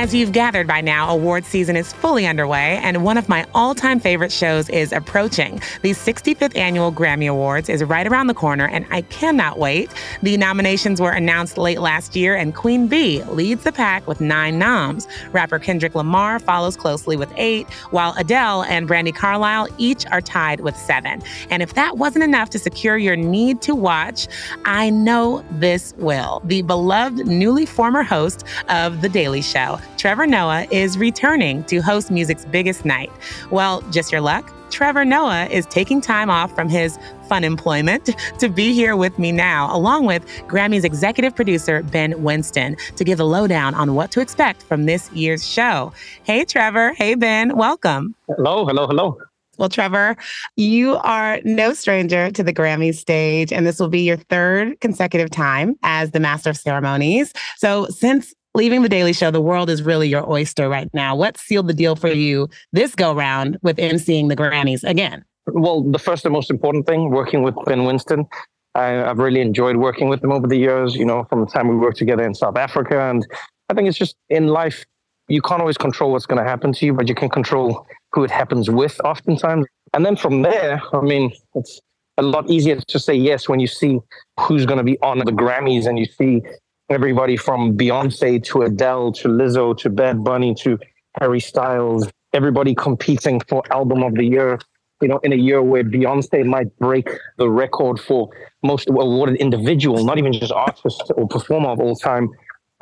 As 0.00 0.14
you've 0.14 0.32
gathered 0.32 0.66
by 0.66 0.80
now, 0.80 1.10
award 1.10 1.44
season 1.44 1.76
is 1.76 1.92
fully 1.92 2.26
underway, 2.26 2.80
and 2.82 3.04
one 3.04 3.18
of 3.18 3.28
my 3.28 3.46
all 3.54 3.74
time 3.74 4.00
favorite 4.00 4.32
shows 4.32 4.70
is 4.70 4.94
approaching. 4.94 5.60
The 5.82 5.90
65th 5.90 6.56
annual 6.56 6.90
Grammy 6.90 7.30
Awards 7.30 7.68
is 7.68 7.84
right 7.84 8.06
around 8.06 8.28
the 8.28 8.34
corner, 8.34 8.66
and 8.66 8.86
I 8.90 9.02
cannot 9.02 9.58
wait. 9.58 9.90
The 10.22 10.38
nominations 10.38 11.02
were 11.02 11.10
announced 11.10 11.58
late 11.58 11.82
last 11.82 12.16
year, 12.16 12.34
and 12.34 12.54
Queen 12.54 12.86
Bey 12.86 13.22
leads 13.24 13.62
the 13.62 13.72
pack 13.72 14.06
with 14.06 14.22
nine 14.22 14.58
noms. 14.58 15.06
Rapper 15.32 15.58
Kendrick 15.58 15.94
Lamar 15.94 16.38
follows 16.38 16.78
closely 16.78 17.18
with 17.18 17.30
eight, 17.36 17.68
while 17.90 18.14
Adele 18.16 18.62
and 18.62 18.88
Brandi 18.88 19.14
Carlile 19.14 19.68
each 19.76 20.06
are 20.06 20.22
tied 20.22 20.60
with 20.60 20.78
seven. 20.78 21.22
And 21.50 21.62
if 21.62 21.74
that 21.74 21.98
wasn't 21.98 22.24
enough 22.24 22.48
to 22.50 22.58
secure 22.58 22.96
your 22.96 23.16
need 23.16 23.60
to 23.60 23.74
watch, 23.74 24.28
I 24.64 24.88
know 24.88 25.44
this 25.50 25.92
will. 25.98 26.40
The 26.46 26.62
beloved 26.62 27.26
newly 27.26 27.66
former 27.66 28.02
host 28.02 28.44
of 28.70 29.02
The 29.02 29.10
Daily 29.10 29.42
Show, 29.42 29.78
Trevor 30.00 30.26
Noah 30.26 30.66
is 30.70 30.96
returning 30.96 31.62
to 31.64 31.80
host 31.80 32.10
music's 32.10 32.46
biggest 32.46 32.86
night. 32.86 33.12
Well, 33.50 33.82
just 33.90 34.10
your 34.10 34.22
luck. 34.22 34.50
Trevor 34.70 35.04
Noah 35.04 35.44
is 35.50 35.66
taking 35.66 36.00
time 36.00 36.30
off 36.30 36.54
from 36.54 36.70
his 36.70 36.98
fun 37.28 37.44
employment 37.44 38.08
to 38.38 38.48
be 38.48 38.72
here 38.72 38.96
with 38.96 39.18
me 39.18 39.30
now, 39.30 39.68
along 39.76 40.06
with 40.06 40.24
Grammy's 40.48 40.84
executive 40.84 41.36
producer, 41.36 41.82
Ben 41.82 42.22
Winston, 42.22 42.78
to 42.96 43.04
give 43.04 43.20
a 43.20 43.24
lowdown 43.24 43.74
on 43.74 43.94
what 43.94 44.10
to 44.12 44.22
expect 44.22 44.62
from 44.62 44.86
this 44.86 45.12
year's 45.12 45.46
show. 45.46 45.92
Hey, 46.22 46.46
Trevor. 46.46 46.94
Hey, 46.94 47.14
Ben. 47.14 47.54
Welcome. 47.54 48.14
Hello, 48.26 48.64
hello, 48.64 48.86
hello. 48.86 49.18
Well, 49.58 49.68
Trevor, 49.68 50.16
you 50.56 50.96
are 51.04 51.40
no 51.44 51.74
stranger 51.74 52.30
to 52.30 52.42
the 52.42 52.54
Grammy 52.54 52.94
stage, 52.94 53.52
and 53.52 53.66
this 53.66 53.78
will 53.78 53.90
be 53.90 54.00
your 54.00 54.16
third 54.16 54.80
consecutive 54.80 55.28
time 55.28 55.76
as 55.82 56.12
the 56.12 56.20
Master 56.20 56.48
of 56.48 56.56
Ceremonies. 56.56 57.34
So, 57.58 57.84
since 57.88 58.32
leaving 58.54 58.82
the 58.82 58.88
Daily 58.88 59.12
Show, 59.12 59.30
the 59.30 59.40
world 59.40 59.70
is 59.70 59.82
really 59.82 60.08
your 60.08 60.28
oyster 60.30 60.68
right 60.68 60.88
now. 60.92 61.14
What 61.16 61.38
sealed 61.38 61.68
the 61.68 61.74
deal 61.74 61.96
for 61.96 62.08
you 62.08 62.48
this 62.72 62.94
go 62.94 63.14
round 63.14 63.58
with 63.62 63.76
emceeing 63.76 64.28
the 64.28 64.36
Grammys 64.36 64.84
again? 64.84 65.24
Well, 65.46 65.82
the 65.82 65.98
first 65.98 66.24
and 66.24 66.32
most 66.32 66.50
important 66.50 66.86
thing, 66.86 67.10
working 67.10 67.42
with 67.42 67.54
Ben 67.66 67.84
Winston. 67.84 68.26
I, 68.74 68.86
have 68.86 69.18
really 69.18 69.40
enjoyed 69.40 69.76
working 69.76 70.08
with 70.08 70.22
him 70.22 70.30
over 70.30 70.46
the 70.46 70.56
years, 70.56 70.94
you 70.94 71.04
know, 71.04 71.24
from 71.24 71.40
the 71.40 71.46
time 71.46 71.68
we 71.68 71.76
worked 71.76 71.96
together 71.96 72.22
in 72.22 72.34
South 72.34 72.56
Africa. 72.56 73.00
And 73.00 73.26
I 73.68 73.74
think 73.74 73.88
it's 73.88 73.98
just 73.98 74.16
in 74.28 74.46
life, 74.46 74.84
You 75.28 75.42
can't 75.42 75.60
always 75.60 75.78
control 75.78 76.12
what's 76.12 76.26
going 76.26 76.42
to 76.42 76.48
happen 76.48 76.72
to 76.72 76.86
you, 76.86 76.92
but 76.92 77.08
you 77.08 77.14
can 77.14 77.28
control 77.28 77.86
who 78.12 78.24
it 78.24 78.30
happens 78.30 78.70
with 78.70 79.00
oftentimes. 79.04 79.66
And 79.92 80.06
then 80.06 80.16
from 80.16 80.42
there, 80.42 80.80
I 80.92 81.00
mean, 81.00 81.32
it's 81.54 81.80
a 82.16 82.22
lot 82.22 82.48
easier 82.48 82.76
to 82.76 82.98
say 82.98 83.14
yes 83.14 83.48
when 83.48 83.60
you 83.60 83.66
see 83.66 83.98
who's 84.38 84.66
going 84.66 84.78
to 84.78 84.84
be 84.84 84.98
on 85.00 85.18
the 85.18 85.32
Grammys 85.32 85.86
and 85.86 85.98
you 85.98 86.04
see 86.04 86.42
everybody 86.90 87.36
from 87.36 87.76
Beyonce 87.76 88.42
to 88.46 88.62
Adele 88.62 89.12
to 89.12 89.28
Lizzo 89.28 89.76
to 89.78 89.88
Bad 89.88 90.24
Bunny 90.24 90.54
to 90.56 90.76
Harry 91.20 91.38
Styles, 91.38 92.10
everybody 92.32 92.74
competing 92.74 93.40
for 93.48 93.62
album 93.72 94.02
of 94.02 94.14
the 94.14 94.24
year. 94.24 94.58
You 95.00 95.08
know, 95.08 95.18
in 95.22 95.32
a 95.32 95.36
year 95.36 95.62
where 95.62 95.82
Beyonce 95.82 96.44
might 96.44 96.76
break 96.78 97.08
the 97.38 97.48
record 97.48 97.98
for 97.98 98.28
most 98.62 98.86
awarded 98.90 99.36
individual, 99.36 100.04
not 100.04 100.18
even 100.18 100.30
just 100.30 100.52
artist 100.52 101.10
or 101.16 101.26
performer 101.26 101.70
of 101.70 101.80
all 101.80 101.96
time. 101.96 102.28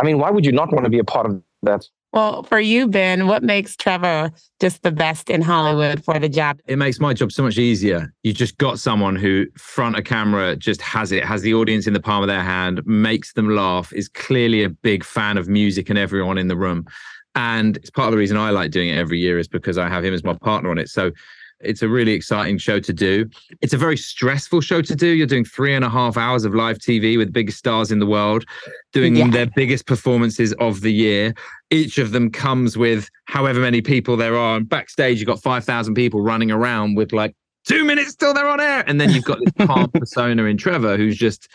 I 0.01 0.05
mean, 0.05 0.19
why 0.19 0.31
would 0.31 0.45
you 0.45 0.51
not 0.51 0.73
want 0.73 0.85
to 0.85 0.91
be 0.91 0.99
a 0.99 1.05
part 1.05 1.27
of 1.27 1.41
that? 1.63 1.87
Well, 2.13 2.43
for 2.45 2.59
you, 2.59 2.89
Ben, 2.89 3.27
what 3.27 3.43
makes 3.43 3.77
Trevor 3.77 4.31
just 4.61 4.83
the 4.83 4.91
best 4.91 5.29
in 5.29 5.43
Hollywood 5.43 6.03
for 6.03 6.19
the 6.19 6.29
job? 6.29 6.59
It 6.67 6.77
makes 6.77 6.99
my 6.99 7.13
job 7.13 7.33
so 7.33 7.43
much 7.43 7.59
easier. 7.59 8.15
You 8.23 8.33
just 8.33 8.57
got 8.57 8.79
someone 8.79 9.15
who, 9.15 9.47
front 9.59 9.97
a 9.97 10.03
camera, 10.03 10.57
just 10.57 10.81
has 10.81 11.13
it, 11.13 11.23
has 11.25 11.43
the 11.43 11.53
audience 11.53 11.87
in 11.87 11.93
the 11.93 12.01
palm 12.01 12.23
of 12.23 12.29
their 12.29 12.43
hand, 12.43 12.81
makes 12.87 13.35
them 13.35 13.51
laugh, 13.55 13.93
is 13.93 14.09
clearly 14.09 14.65
a 14.65 14.71
big 14.71 15.05
fan 15.05 15.37
of 15.37 15.49
music 15.49 15.91
and 15.91 15.99
everyone 15.99 16.39
in 16.39 16.49
the 16.49 16.57
room. 16.57 16.87
And 17.35 17.77
it's 17.77 17.91
part 17.91 18.09
of 18.09 18.13
the 18.13 18.19
reason 18.19 18.39
I 18.39 18.51
like 18.51 18.71
doing 18.71 18.89
it 18.89 18.97
every 18.97 19.19
year 19.19 19.39
is 19.39 19.47
because 19.47 19.77
I 19.77 19.89
have 19.89 20.03
him 20.03 20.15
as 20.15 20.25
my 20.25 20.35
partner 20.35 20.71
on 20.71 20.79
it. 20.79 20.89
So 20.89 21.13
it's 21.61 21.83
a 21.83 21.89
really 21.89 22.13
exciting 22.13 22.59
show 22.59 22.81
to 22.81 22.93
do. 22.93 23.29
It's 23.61 23.73
a 23.73 23.79
very 23.79 23.97
stressful 23.97 24.61
show 24.61 24.83
to 24.83 24.95
do. 24.95 25.09
You're 25.09 25.27
doing 25.27 25.45
three 25.45 25.75
and 25.75 25.85
a 25.85 25.89
half 25.89 26.17
hours 26.17 26.45
of 26.45 26.55
live 26.55 26.79
TV 26.79 27.19
with 27.19 27.29
the 27.29 27.33
biggest 27.33 27.59
stars 27.59 27.91
in 27.91 27.99
the 27.99 28.07
world, 28.07 28.45
doing 28.93 29.17
yeah. 29.17 29.29
their 29.31 29.47
biggest 29.47 29.87
performances 29.87 30.53
of 30.55 30.81
the 30.81 30.93
year. 30.93 31.35
Each 31.71 31.99
of 31.99 32.13
them 32.13 32.31
comes 32.31 32.77
with 32.77 33.09
however 33.27 33.61
many 33.61 33.81
people 33.81 34.17
there 34.17 34.37
are. 34.37 34.57
And 34.57 34.69
backstage, 34.69 35.19
you've 35.19 35.27
got 35.27 35.43
5,000 35.43 35.95
people 35.95 36.21
running 36.21 36.51
around 36.51 36.97
with 36.97 37.13
like 37.13 37.35
two 37.67 37.85
minutes 37.85 38.15
till 38.15 38.33
they're 38.35 38.49
on 38.49 38.61
air. 38.61 38.85
And 38.87 39.01
then 39.01 39.11
you've 39.11 39.25
got 39.25 39.39
this 39.41 39.67
calm 39.67 39.91
persona 39.91 40.45
in 40.45 40.57
Trevor 40.57 40.97
who's 40.97 41.17
just 41.17 41.49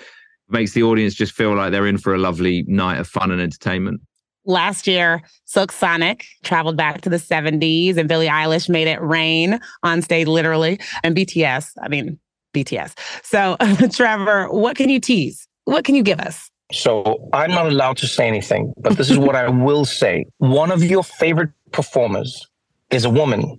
makes 0.49 0.73
the 0.73 0.83
audience 0.83 1.15
just 1.15 1.33
feel 1.33 1.55
like 1.55 1.71
they're 1.71 1.87
in 1.87 1.97
for 1.97 2.13
a 2.13 2.17
lovely 2.17 2.63
night 2.67 2.99
of 2.99 3.07
fun 3.07 3.31
and 3.31 3.41
entertainment 3.41 4.01
last 4.45 4.87
year, 4.87 5.21
Silk 5.45 5.71
Sonic 5.71 6.25
traveled 6.43 6.77
back 6.77 7.01
to 7.01 7.09
the 7.09 7.17
70s 7.17 7.97
and 7.97 8.07
Billie 8.09 8.27
Eilish 8.27 8.69
made 8.69 8.87
it 8.87 9.01
rain 9.01 9.59
on 9.83 10.01
stage, 10.01 10.27
literally. 10.27 10.79
And 11.03 11.15
BTS, 11.15 11.71
I 11.81 11.87
mean, 11.87 12.19
BTS. 12.53 12.97
So, 13.23 13.57
Trevor, 13.91 14.47
what 14.51 14.75
can 14.75 14.89
you 14.89 14.99
tease? 14.99 15.47
What 15.65 15.85
can 15.85 15.95
you 15.95 16.03
give 16.03 16.19
us? 16.19 16.49
So, 16.71 17.29
I'm 17.33 17.51
not 17.51 17.67
allowed 17.67 17.97
to 17.97 18.07
say 18.07 18.27
anything, 18.27 18.73
but 18.77 18.97
this 18.97 19.09
is 19.09 19.17
what 19.17 19.35
I 19.35 19.49
will 19.63 19.85
say. 19.85 20.25
One 20.37 20.71
of 20.71 20.83
your 20.83 21.03
favorite 21.03 21.51
performers 21.71 22.47
is 22.89 23.05
a 23.05 23.09
woman, 23.09 23.57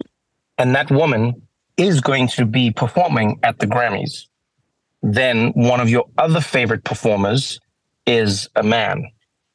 and 0.58 0.74
that 0.74 0.90
woman 0.90 1.42
is 1.76 2.00
going 2.00 2.28
to 2.28 2.44
be 2.44 2.70
performing 2.70 3.38
at 3.42 3.58
the 3.58 3.66
Grammys. 3.66 4.26
Then, 5.02 5.50
one 5.50 5.80
of 5.80 5.88
your 5.88 6.06
other 6.18 6.40
favorite 6.40 6.84
performers 6.84 7.60
is 8.06 8.48
a 8.56 8.62
man 8.62 9.04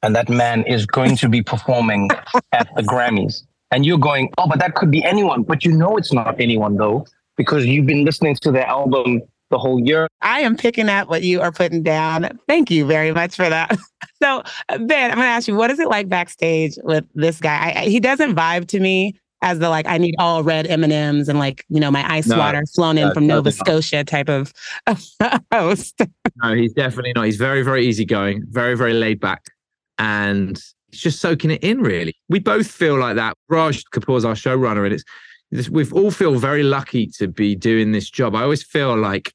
and 0.02 0.16
that 0.16 0.30
man 0.30 0.64
is 0.64 0.86
going 0.86 1.16
to 1.18 1.30
be 1.30 1.42
performing 1.42 2.10
at 2.52 2.70
the 2.76 2.84
Grammys. 2.84 3.44
And 3.72 3.86
you're 3.86 4.00
going, 4.00 4.32
oh, 4.38 4.48
but 4.48 4.60
that 4.60 4.76
could 4.76 4.90
be 4.90 5.04
anyone. 5.04 5.44
But 5.44 5.64
you 5.64 5.72
know 5.72 5.98
it's 5.98 6.12
not 6.12 6.40
anyone 6.40 6.76
though, 6.76 7.06
because 7.38 7.66
you've 7.66 7.86
been 7.86 8.06
listening 8.06 8.36
to 8.42 8.52
their 8.52 8.66
album 8.66 9.22
the 9.50 9.58
whole 9.58 9.80
year. 9.80 10.08
I 10.22 10.42
am 10.42 10.56
picking 10.56 10.90
up 10.90 11.10
what 11.10 11.24
you 11.24 11.42
are 11.42 11.52
putting 11.52 11.84
down. 11.84 12.40
Thank 12.48 12.72
you 12.72 12.86
very 12.86 13.12
much 13.12 13.36
for 13.36 13.50
that. 13.50 13.78
So, 14.22 14.44
Ben, 14.68 15.12
I'm 15.12 15.16
going 15.16 15.28
to 15.28 15.32
ask 15.32 15.48
you, 15.48 15.56
what 15.56 15.72
is 15.72 15.80
it 15.80 15.88
like 15.88 16.10
backstage 16.10 16.78
with 16.84 17.06
this 17.16 17.40
guy? 17.40 17.72
I, 17.74 17.86
he 17.86 18.02
doesn't 18.02 18.36
vibe 18.36 18.68
to 18.68 18.80
me 18.82 19.16
as 19.42 19.60
the 19.60 19.70
like 19.70 19.88
I 19.88 19.98
need 19.98 20.16
all 20.20 20.44
red 20.44 20.68
M 20.68 20.84
and 20.84 20.92
M's 20.92 21.30
and 21.30 21.40
like 21.40 21.64
you 21.70 21.80
know 21.80 21.90
my 21.90 22.06
ice 22.12 22.28
no, 22.28 22.38
water 22.38 22.62
flown 22.76 22.98
in 22.98 23.14
from 23.14 23.28
Nova 23.28 23.50
Scotia 23.50 24.04
type 24.04 24.28
of 24.28 24.52
host. 25.54 26.02
no, 26.44 26.54
he's 26.54 26.74
definitely 26.74 27.14
not. 27.16 27.28
He's 27.28 27.38
very 27.38 27.62
very 27.64 27.86
easygoing, 27.86 28.44
very 28.50 28.76
very 28.76 28.92
laid 28.92 29.22
back 29.22 29.46
and 30.00 30.52
it's 30.92 31.02
just 31.02 31.20
soaking 31.20 31.52
it 31.52 31.64
in 31.64 31.82
really. 31.82 32.16
We 32.30 32.40
both 32.40 32.68
feel 32.68 32.98
like 32.98 33.16
that. 33.18 33.36
Raj 33.50 33.84
kapoor 33.94 34.18
is 34.18 34.26
our 34.26 34.34
showrunner 34.34 34.86
and 34.86 35.04
it's—we've 35.52 35.94
all 35.94 36.12
feel 36.12 36.40
very 36.40 36.64
lucky 36.64 37.08
to 37.18 37.28
be 37.28 37.56
doing 37.56 37.92
this 37.92 38.10
job. 38.10 38.36
I 38.36 38.44
always 38.44 38.64
feel 38.64 38.98
like 38.98 39.34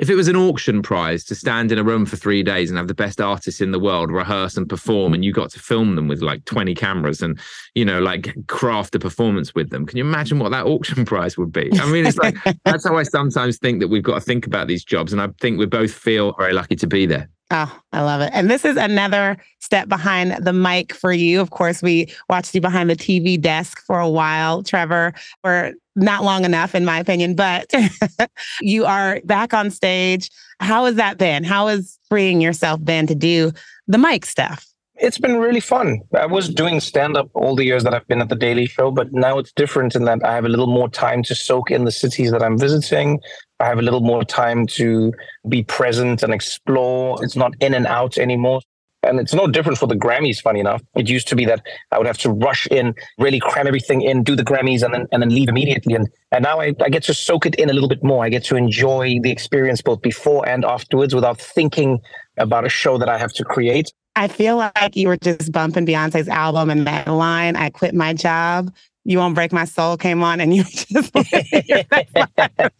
if 0.00 0.08
it 0.08 0.14
was 0.14 0.28
an 0.28 0.36
auction 0.36 0.80
prize 0.80 1.24
to 1.24 1.34
stand 1.34 1.70
in 1.70 1.78
a 1.78 1.84
room 1.84 2.06
for 2.06 2.16
three 2.16 2.42
days 2.42 2.70
and 2.70 2.78
have 2.78 2.88
the 2.88 2.94
best 2.94 3.20
artists 3.20 3.60
in 3.60 3.70
the 3.70 3.78
world 3.78 4.10
rehearse 4.10 4.56
and 4.56 4.66
perform 4.66 5.12
and 5.12 5.26
you 5.26 5.30
got 5.30 5.50
to 5.50 5.58
film 5.58 5.94
them 5.94 6.08
with 6.08 6.22
like 6.22 6.42
20 6.46 6.74
cameras 6.74 7.20
and 7.20 7.38
you 7.74 7.84
know 7.84 8.00
like 8.00 8.34
craft 8.46 8.94
a 8.94 8.98
performance 8.98 9.54
with 9.54 9.68
them 9.68 9.84
can 9.84 9.98
you 9.98 10.04
imagine 10.04 10.38
what 10.38 10.52
that 10.52 10.64
auction 10.64 11.04
prize 11.06 11.36
would 11.36 11.52
be? 11.52 11.70
I 11.78 11.84
mean 11.90 12.06
it's 12.06 12.16
like 12.16 12.34
that's 12.64 12.88
how 12.88 12.96
i 12.96 13.02
sometimes 13.02 13.58
think 13.58 13.80
that 13.80 13.88
we've 13.88 14.02
got 14.02 14.14
to 14.14 14.20
think 14.22 14.46
about 14.46 14.68
these 14.68 14.84
jobs 14.84 15.12
and 15.12 15.20
i 15.20 15.28
think 15.38 15.58
we 15.58 15.66
both 15.66 15.92
feel 15.92 16.34
very 16.38 16.54
lucky 16.54 16.76
to 16.76 16.86
be 16.86 17.04
there 17.04 17.28
Oh, 17.52 17.80
I 17.92 18.02
love 18.02 18.20
it. 18.20 18.30
And 18.32 18.48
this 18.48 18.64
is 18.64 18.76
another 18.76 19.36
step 19.58 19.88
behind 19.88 20.44
the 20.44 20.52
mic 20.52 20.94
for 20.94 21.12
you. 21.12 21.40
Of 21.40 21.50
course, 21.50 21.82
we 21.82 22.12
watched 22.28 22.54
you 22.54 22.60
behind 22.60 22.88
the 22.88 22.96
TV 22.96 23.40
desk 23.40 23.80
for 23.84 23.98
a 23.98 24.08
while, 24.08 24.62
Trevor, 24.62 25.14
for 25.42 25.72
not 25.96 26.22
long 26.22 26.44
enough, 26.44 26.76
in 26.76 26.84
my 26.84 27.00
opinion, 27.00 27.34
but 27.34 27.68
you 28.60 28.84
are 28.84 29.20
back 29.24 29.52
on 29.52 29.70
stage. 29.70 30.30
How 30.60 30.84
has 30.84 30.94
that 30.94 31.18
been? 31.18 31.42
How 31.42 31.66
has 31.66 31.98
freeing 32.08 32.40
yourself 32.40 32.84
been 32.84 33.08
to 33.08 33.16
do 33.16 33.50
the 33.88 33.98
mic 33.98 34.26
stuff? 34.26 34.69
It's 35.02 35.16
been 35.16 35.38
really 35.38 35.60
fun. 35.60 36.02
I 36.14 36.26
was 36.26 36.52
doing 36.52 36.78
stand 36.78 37.16
up 37.16 37.30
all 37.32 37.56
the 37.56 37.64
years 37.64 37.84
that 37.84 37.94
I've 37.94 38.06
been 38.06 38.20
at 38.20 38.28
the 38.28 38.36
Daily 38.36 38.66
Show, 38.66 38.90
but 38.90 39.10
now 39.14 39.38
it's 39.38 39.50
different 39.52 39.96
in 39.96 40.04
that 40.04 40.22
I 40.22 40.34
have 40.34 40.44
a 40.44 40.48
little 40.50 40.66
more 40.66 40.90
time 40.90 41.22
to 41.22 41.34
soak 41.34 41.70
in 41.70 41.86
the 41.86 41.90
cities 41.90 42.30
that 42.32 42.42
I'm 42.42 42.58
visiting. 42.58 43.18
I 43.60 43.64
have 43.64 43.78
a 43.78 43.82
little 43.82 44.02
more 44.02 44.24
time 44.24 44.66
to 44.78 45.14
be 45.48 45.62
present 45.62 46.22
and 46.22 46.34
explore. 46.34 47.16
It's 47.24 47.34
not 47.34 47.54
in 47.60 47.72
and 47.72 47.86
out 47.86 48.18
anymore. 48.18 48.60
And 49.02 49.18
it's 49.18 49.32
no 49.32 49.46
different 49.46 49.78
for 49.78 49.86
the 49.86 49.94
Grammys, 49.94 50.42
funny 50.42 50.60
enough. 50.60 50.82
It 50.94 51.08
used 51.08 51.28
to 51.28 51.36
be 51.36 51.46
that 51.46 51.62
I 51.90 51.96
would 51.96 52.06
have 52.06 52.18
to 52.18 52.30
rush 52.30 52.66
in, 52.66 52.94
really 53.18 53.40
cram 53.40 53.66
everything 53.66 54.02
in, 54.02 54.22
do 54.22 54.36
the 54.36 54.44
Grammys, 54.44 54.82
and 54.82 54.92
then 54.92 55.06
and 55.12 55.22
then 55.22 55.30
leave 55.30 55.48
immediately. 55.48 55.94
And 55.94 56.10
and 56.30 56.42
now 56.42 56.60
I, 56.60 56.74
I 56.82 56.90
get 56.90 57.04
to 57.04 57.14
soak 57.14 57.46
it 57.46 57.54
in 57.54 57.70
a 57.70 57.72
little 57.72 57.88
bit 57.88 58.04
more. 58.04 58.22
I 58.22 58.28
get 58.28 58.44
to 58.44 58.56
enjoy 58.56 59.18
the 59.22 59.30
experience 59.30 59.80
both 59.80 60.02
before 60.02 60.46
and 60.46 60.62
afterwards 60.66 61.14
without 61.14 61.40
thinking 61.40 62.00
about 62.36 62.66
a 62.66 62.68
show 62.68 62.98
that 62.98 63.08
I 63.08 63.16
have 63.16 63.32
to 63.34 63.44
create. 63.44 63.90
I 64.20 64.28
feel 64.28 64.58
like 64.58 64.96
you 64.96 65.08
were 65.08 65.16
just 65.16 65.50
bumping 65.50 65.86
Beyonce's 65.86 66.28
album 66.28 66.68
and 66.68 66.86
that 66.86 67.08
line, 67.08 67.56
I 67.56 67.70
quit 67.70 67.94
my 67.94 68.12
job. 68.12 68.70
You 69.04 69.16
Won't 69.16 69.34
Break 69.34 69.50
My 69.50 69.64
Soul 69.64 69.96
came 69.96 70.22
on 70.22 70.42
and 70.42 70.54
you 70.54 70.62
just 70.62 71.14
living 71.14 71.64
your 71.66 71.84
best 71.84 72.14
life. 72.14 72.70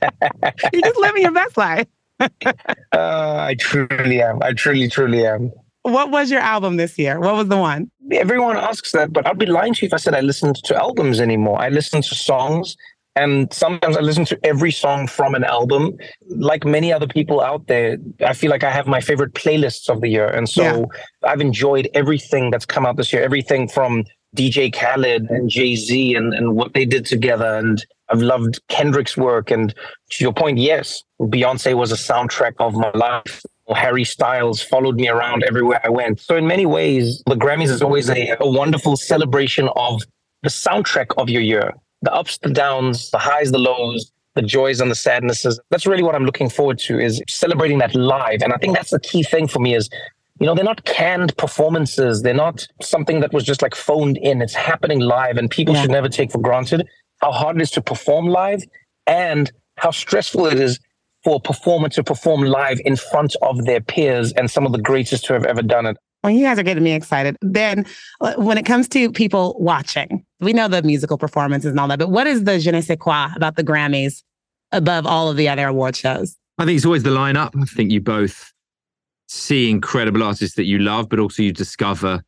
You're 0.70 0.82
just 0.82 1.00
living 1.00 1.22
your 1.22 1.32
best 1.32 1.56
life. 1.56 1.86
uh, 2.20 2.26
I 2.92 3.56
truly 3.58 4.20
am. 4.20 4.42
I 4.42 4.52
truly, 4.52 4.86
truly 4.90 5.26
am. 5.26 5.50
What 5.80 6.10
was 6.10 6.30
your 6.30 6.40
album 6.40 6.76
this 6.76 6.98
year? 6.98 7.18
What 7.18 7.34
was 7.36 7.48
the 7.48 7.56
one? 7.56 7.90
Everyone 8.12 8.58
asks 8.58 8.92
that, 8.92 9.10
but 9.10 9.26
I'd 9.26 9.38
be 9.38 9.46
lying 9.46 9.72
to 9.72 9.80
you 9.80 9.86
if 9.86 9.94
I 9.94 9.96
said 9.96 10.14
I 10.14 10.20
listened 10.20 10.56
to 10.64 10.76
albums 10.76 11.22
anymore. 11.22 11.58
I 11.58 11.70
listen 11.70 12.02
to 12.02 12.14
songs 12.14 12.76
and 13.16 13.52
sometimes 13.52 13.96
I 13.96 14.00
listen 14.00 14.24
to 14.26 14.38
every 14.44 14.70
song 14.70 15.06
from 15.06 15.34
an 15.34 15.42
album. 15.42 15.96
Like 16.28 16.64
many 16.64 16.92
other 16.92 17.08
people 17.08 17.40
out 17.40 17.66
there, 17.66 17.98
I 18.24 18.34
feel 18.34 18.50
like 18.50 18.62
I 18.62 18.70
have 18.70 18.86
my 18.86 19.00
favorite 19.00 19.34
playlists 19.34 19.88
of 19.88 20.00
the 20.00 20.08
year. 20.08 20.28
And 20.28 20.48
so 20.48 20.62
yeah. 20.62 21.28
I've 21.28 21.40
enjoyed 21.40 21.88
everything 21.94 22.50
that's 22.50 22.66
come 22.66 22.86
out 22.86 22.96
this 22.96 23.12
year, 23.12 23.22
everything 23.22 23.66
from 23.66 24.04
DJ 24.36 24.72
Khaled 24.72 25.28
and 25.28 25.50
Jay 25.50 25.74
Z 25.74 26.14
and, 26.14 26.32
and 26.32 26.54
what 26.54 26.72
they 26.72 26.84
did 26.84 27.04
together. 27.04 27.58
And 27.58 27.84
I've 28.10 28.22
loved 28.22 28.60
Kendrick's 28.68 29.16
work. 29.16 29.50
And 29.50 29.74
to 30.10 30.24
your 30.24 30.32
point, 30.32 30.58
yes, 30.58 31.02
Beyonce 31.20 31.74
was 31.74 31.90
a 31.90 31.96
soundtrack 31.96 32.54
of 32.60 32.74
my 32.74 32.92
life. 32.92 33.42
Harry 33.74 34.04
Styles 34.04 34.60
followed 34.60 34.96
me 34.96 35.08
around 35.08 35.44
everywhere 35.44 35.80
I 35.84 35.90
went. 35.90 36.18
So, 36.18 36.36
in 36.36 36.44
many 36.44 36.66
ways, 36.66 37.22
the 37.26 37.36
Grammys 37.36 37.68
is 37.68 37.82
always 37.82 38.10
a, 38.10 38.36
a 38.40 38.50
wonderful 38.50 38.96
celebration 38.96 39.68
of 39.76 40.02
the 40.42 40.48
soundtrack 40.48 41.06
of 41.18 41.30
your 41.30 41.42
year 41.42 41.74
the 42.02 42.12
ups, 42.12 42.38
the 42.38 42.50
downs, 42.50 43.10
the 43.10 43.18
highs, 43.18 43.52
the 43.52 43.58
lows, 43.58 44.10
the 44.34 44.42
joys 44.42 44.80
and 44.80 44.90
the 44.90 44.94
sadnesses. 44.94 45.60
That's 45.70 45.86
really 45.86 46.02
what 46.02 46.14
I'm 46.14 46.24
looking 46.24 46.48
forward 46.48 46.78
to 46.80 46.98
is 46.98 47.22
celebrating 47.28 47.78
that 47.78 47.94
live. 47.94 48.42
And 48.42 48.52
I 48.52 48.56
think 48.56 48.76
that's 48.76 48.90
the 48.90 49.00
key 49.00 49.22
thing 49.22 49.48
for 49.48 49.58
me 49.58 49.74
is 49.74 49.90
you 50.40 50.46
know, 50.46 50.54
they're 50.54 50.64
not 50.64 50.84
canned 50.86 51.36
performances. 51.36 52.22
They're 52.22 52.32
not 52.32 52.66
something 52.80 53.20
that 53.20 53.32
was 53.32 53.44
just 53.44 53.60
like 53.60 53.74
phoned 53.74 54.16
in. 54.16 54.40
It's 54.40 54.54
happening 54.54 55.00
live, 55.00 55.36
and 55.36 55.50
people 55.50 55.74
yeah. 55.74 55.82
should 55.82 55.90
never 55.90 56.08
take 56.08 56.32
for 56.32 56.38
granted 56.38 56.88
how 57.20 57.30
hard 57.30 57.56
it 57.56 57.62
is 57.62 57.70
to 57.72 57.82
perform 57.82 58.26
live 58.26 58.62
and 59.06 59.52
how 59.76 59.90
stressful 59.90 60.46
it 60.46 60.58
is 60.58 60.80
for 61.22 61.36
a 61.36 61.40
performer 61.40 61.90
to 61.90 62.02
perform 62.02 62.42
live 62.42 62.80
in 62.86 62.96
front 62.96 63.36
of 63.42 63.66
their 63.66 63.82
peers 63.82 64.32
and 64.32 64.50
some 64.50 64.64
of 64.64 64.72
the 64.72 64.78
greatest 64.78 65.26
to 65.26 65.34
have 65.34 65.44
ever 65.44 65.60
done 65.60 65.84
it. 65.84 65.98
Well, 66.24 66.32
you 66.32 66.44
guys 66.44 66.58
are 66.58 66.62
getting 66.62 66.84
me 66.84 66.92
excited. 66.92 67.36
Ben, 67.42 67.84
uh, 68.22 68.34
when 68.36 68.56
it 68.56 68.64
comes 68.64 68.88
to 68.88 69.12
people 69.12 69.56
watching, 69.58 70.24
we 70.40 70.52
know 70.52 70.68
the 70.68 70.82
musical 70.82 71.18
performances 71.18 71.70
and 71.70 71.80
all 71.80 71.88
that, 71.88 71.98
but 71.98 72.10
what 72.10 72.26
is 72.26 72.44
the 72.44 72.58
je 72.58 72.70
ne 72.70 72.80
sais 72.80 72.96
quoi 72.98 73.28
about 73.36 73.56
the 73.56 73.64
Grammys 73.64 74.22
above 74.72 75.06
all 75.06 75.30
of 75.30 75.36
the 75.36 75.48
other 75.48 75.66
award 75.66 75.96
shows? 75.96 76.36
I 76.58 76.64
think 76.64 76.76
it's 76.76 76.86
always 76.86 77.02
the 77.02 77.10
lineup. 77.10 77.50
I 77.60 77.64
think 77.64 77.90
you 77.90 78.00
both 78.00 78.52
see 79.28 79.70
incredible 79.70 80.22
artists 80.22 80.56
that 80.56 80.64
you 80.64 80.78
love, 80.78 81.08
but 81.08 81.18
also 81.18 81.42
you 81.42 81.52
discover 81.52 82.22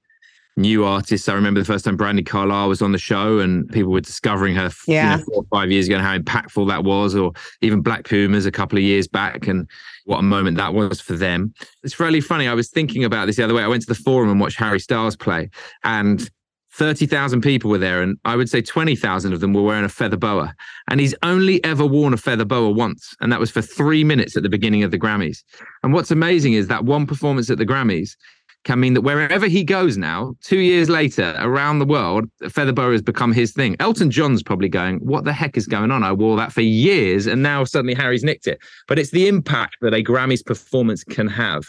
new 0.56 0.84
artists. 0.84 1.28
I 1.28 1.34
remember 1.34 1.60
the 1.60 1.66
first 1.66 1.84
time 1.84 1.96
Brandi 1.96 2.24
Carlile 2.24 2.68
was 2.68 2.82
on 2.82 2.92
the 2.92 2.98
show 2.98 3.38
and 3.38 3.68
people 3.70 3.90
were 3.90 4.00
discovering 4.00 4.54
her 4.54 4.70
yeah. 4.86 5.12
You 5.12 5.18
know, 5.18 5.24
four 5.24 5.36
or 5.36 5.44
five 5.50 5.70
years 5.70 5.86
ago 5.86 5.96
and 5.96 6.04
how 6.04 6.16
impactful 6.16 6.68
that 6.68 6.84
was, 6.84 7.14
or 7.14 7.32
even 7.62 7.80
Black 7.80 8.04
Pumas 8.04 8.46
a 8.46 8.52
couple 8.52 8.78
of 8.78 8.84
years 8.84 9.08
back 9.08 9.46
and 9.46 9.68
what 10.04 10.18
a 10.18 10.22
moment 10.22 10.56
that 10.58 10.74
was 10.74 11.00
for 11.00 11.14
them. 11.14 11.54
It's 11.82 11.98
really 11.98 12.20
funny. 12.20 12.48
I 12.48 12.54
was 12.54 12.68
thinking 12.68 13.04
about 13.04 13.26
this 13.26 13.36
the 13.36 13.44
other 13.44 13.54
way. 13.54 13.62
I 13.62 13.68
went 13.68 13.82
to 13.82 13.88
the 13.88 13.94
forum 13.94 14.30
and 14.30 14.40
watched 14.40 14.58
Harry 14.58 14.80
Styles 14.80 15.16
play 15.16 15.48
and 15.84 16.30
30,000 16.74 17.42
people 17.42 17.70
were 17.70 17.78
there, 17.78 18.02
and 18.02 18.16
I 18.24 18.34
would 18.34 18.48
say 18.48 18.62
20,000 18.62 19.32
of 19.32 19.40
them 19.40 19.52
were 19.52 19.62
wearing 19.62 19.84
a 19.84 19.90
feather 19.90 20.16
boa. 20.16 20.54
And 20.88 21.00
he's 21.00 21.14
only 21.22 21.62
ever 21.64 21.84
worn 21.84 22.14
a 22.14 22.16
feather 22.16 22.46
boa 22.46 22.70
once, 22.70 23.14
and 23.20 23.30
that 23.30 23.40
was 23.40 23.50
for 23.50 23.60
three 23.60 24.04
minutes 24.04 24.36
at 24.36 24.42
the 24.42 24.48
beginning 24.48 24.82
of 24.82 24.90
the 24.90 24.98
Grammys. 24.98 25.42
And 25.82 25.92
what's 25.92 26.10
amazing 26.10 26.54
is 26.54 26.68
that 26.68 26.84
one 26.84 27.06
performance 27.06 27.50
at 27.50 27.58
the 27.58 27.66
Grammys 27.66 28.16
can 28.64 28.80
mean 28.80 28.94
that 28.94 29.02
wherever 29.02 29.48
he 29.48 29.64
goes 29.64 29.98
now, 29.98 30.34
two 30.40 30.60
years 30.60 30.88
later, 30.88 31.34
around 31.38 31.78
the 31.78 31.84
world, 31.84 32.24
a 32.42 32.48
feather 32.48 32.72
boa 32.72 32.92
has 32.92 33.02
become 33.02 33.32
his 33.32 33.52
thing. 33.52 33.76
Elton 33.80 34.10
John's 34.10 34.42
probably 34.42 34.68
going, 34.68 34.98
What 34.98 35.24
the 35.24 35.32
heck 35.32 35.56
is 35.56 35.66
going 35.66 35.90
on? 35.90 36.02
I 36.02 36.12
wore 36.12 36.36
that 36.36 36.52
for 36.52 36.60
years, 36.62 37.26
and 37.26 37.42
now 37.42 37.64
suddenly 37.64 37.94
Harry's 37.94 38.24
nicked 38.24 38.46
it. 38.46 38.60
But 38.88 38.98
it's 38.98 39.10
the 39.10 39.28
impact 39.28 39.76
that 39.82 39.94
a 39.94 40.02
Grammys 40.02 40.44
performance 40.44 41.04
can 41.04 41.26
have. 41.28 41.64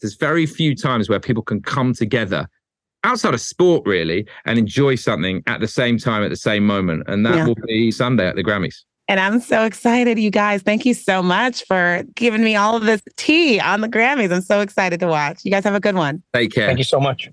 There's 0.00 0.16
very 0.16 0.46
few 0.46 0.74
times 0.74 1.08
where 1.08 1.20
people 1.20 1.42
can 1.42 1.60
come 1.60 1.94
together 1.94 2.48
outside 3.04 3.34
of 3.34 3.40
sport 3.40 3.82
really 3.86 4.26
and 4.44 4.58
enjoy 4.58 4.94
something 4.94 5.42
at 5.46 5.60
the 5.60 5.68
same 5.68 5.98
time 5.98 6.22
at 6.22 6.30
the 6.30 6.36
same 6.36 6.66
moment 6.66 7.02
and 7.06 7.24
that 7.24 7.36
yeah. 7.36 7.46
will 7.46 7.56
be 7.66 7.90
sunday 7.90 8.26
at 8.26 8.36
the 8.36 8.44
grammys 8.44 8.84
and 9.10 9.18
I'm 9.18 9.40
so 9.40 9.64
excited, 9.64 10.20
you 10.20 10.30
guys. 10.30 10.62
Thank 10.62 10.86
you 10.86 10.94
so 10.94 11.20
much 11.20 11.64
for 11.64 12.04
giving 12.14 12.44
me 12.44 12.54
all 12.54 12.76
of 12.76 12.84
this 12.84 13.02
tea 13.16 13.58
on 13.58 13.80
the 13.80 13.88
Grammys. 13.88 14.32
I'm 14.32 14.40
so 14.40 14.60
excited 14.60 15.00
to 15.00 15.08
watch. 15.08 15.40
You 15.44 15.50
guys 15.50 15.64
have 15.64 15.74
a 15.74 15.80
good 15.80 15.96
one. 15.96 16.22
Take 16.32 16.52
care. 16.52 16.68
Thank 16.68 16.78
you 16.78 16.84
so 16.84 17.00
much. 17.00 17.28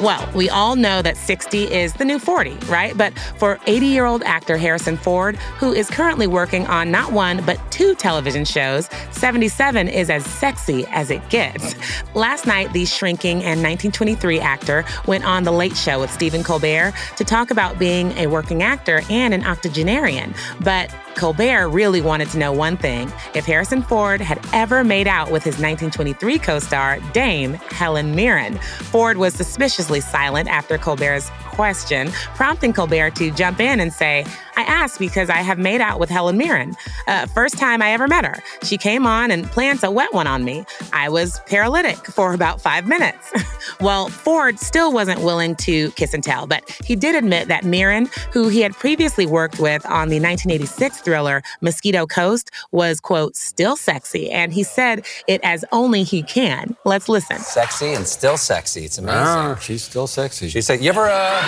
Well, 0.00 0.30
we 0.32 0.48
all 0.48 0.76
know 0.76 1.02
that 1.02 1.16
60 1.16 1.72
is 1.72 1.92
the 1.94 2.04
new 2.04 2.20
40, 2.20 2.50
right? 2.66 2.96
But 2.96 3.18
for 3.36 3.58
80 3.66 3.86
year 3.86 4.04
old 4.04 4.22
actor 4.22 4.56
Harrison 4.56 4.96
Ford, 4.96 5.34
who 5.58 5.72
is 5.72 5.90
currently 5.90 6.28
working 6.28 6.68
on 6.68 6.92
not 6.92 7.12
one, 7.12 7.44
but 7.44 7.58
two 7.72 7.96
television 7.96 8.44
shows, 8.44 8.88
77 9.10 9.88
is 9.88 10.08
as 10.08 10.24
sexy 10.24 10.86
as 10.86 11.10
it 11.10 11.28
gets. 11.30 11.74
Last 12.14 12.46
night, 12.46 12.72
the 12.72 12.84
shrinking 12.84 13.38
and 13.38 13.60
1923 13.60 14.38
actor 14.38 14.84
went 15.06 15.24
on 15.24 15.42
The 15.42 15.52
Late 15.52 15.76
Show 15.76 15.98
with 15.98 16.12
Stephen 16.12 16.44
Colbert 16.44 16.94
to 17.16 17.24
talk 17.24 17.50
about 17.50 17.76
being 17.76 18.12
a 18.12 18.28
working 18.28 18.62
actor 18.62 19.02
and 19.10 19.34
an 19.34 19.44
octogenarian. 19.44 20.32
But 20.60 20.94
Colbert 21.18 21.68
really 21.68 22.00
wanted 22.00 22.30
to 22.30 22.38
know 22.38 22.52
one 22.52 22.76
thing 22.76 23.12
if 23.34 23.44
Harrison 23.44 23.82
Ford 23.82 24.20
had 24.20 24.38
ever 24.52 24.84
made 24.84 25.08
out 25.08 25.32
with 25.32 25.42
his 25.42 25.54
1923 25.54 26.38
co 26.38 26.60
star, 26.60 27.00
Dame 27.12 27.54
Helen 27.54 28.14
Mirren. 28.14 28.56
Ford 28.58 29.16
was 29.16 29.34
suspiciously 29.34 30.00
silent 30.00 30.48
after 30.48 30.78
Colbert's 30.78 31.30
question, 31.58 32.08
prompting 32.36 32.72
Colbert 32.72 33.16
to 33.16 33.32
jump 33.32 33.58
in 33.58 33.80
and 33.80 33.92
say, 33.92 34.24
I 34.56 34.62
asked 34.62 35.00
because 35.00 35.28
I 35.28 35.38
have 35.38 35.58
made 35.58 35.80
out 35.80 35.98
with 35.98 36.08
Helen 36.08 36.36
Mirren. 36.36 36.76
Uh, 37.08 37.26
first 37.26 37.58
time 37.58 37.82
I 37.82 37.90
ever 37.92 38.06
met 38.06 38.24
her. 38.24 38.36
She 38.62 38.76
came 38.76 39.06
on 39.06 39.32
and 39.32 39.44
plants 39.44 39.82
a 39.82 39.90
wet 39.90 40.12
one 40.12 40.28
on 40.28 40.44
me. 40.44 40.64
I 40.92 41.08
was 41.08 41.40
paralytic 41.46 41.96
for 42.06 42.32
about 42.32 42.60
five 42.60 42.86
minutes. 42.86 43.32
well, 43.80 44.08
Ford 44.08 44.60
still 44.60 44.92
wasn't 44.92 45.20
willing 45.22 45.56
to 45.56 45.90
kiss 45.92 46.14
and 46.14 46.22
tell, 46.22 46.46
but 46.46 46.68
he 46.84 46.94
did 46.94 47.16
admit 47.16 47.48
that 47.48 47.64
Mirren, 47.64 48.08
who 48.32 48.48
he 48.48 48.60
had 48.60 48.72
previously 48.72 49.26
worked 49.26 49.58
with 49.58 49.84
on 49.86 50.10
the 50.10 50.20
1986 50.20 51.00
thriller 51.00 51.42
Mosquito 51.60 52.06
Coast, 52.06 52.52
was, 52.70 53.00
quote, 53.00 53.34
still 53.34 53.76
sexy. 53.76 54.30
And 54.30 54.52
he 54.52 54.62
said 54.62 55.04
it 55.26 55.40
as 55.42 55.64
only 55.72 56.04
he 56.04 56.22
can. 56.22 56.76
Let's 56.84 57.08
listen. 57.08 57.38
Sexy 57.38 57.94
and 57.94 58.06
still 58.06 58.36
sexy. 58.36 58.84
It's 58.84 58.98
amazing. 58.98 59.18
Ah, 59.18 59.56
she's 59.60 59.82
still 59.82 60.06
sexy. 60.06 60.48
She 60.48 60.60
said, 60.60 60.80
You 60.80 60.90
ever, 60.90 61.08
uh, 61.08 61.47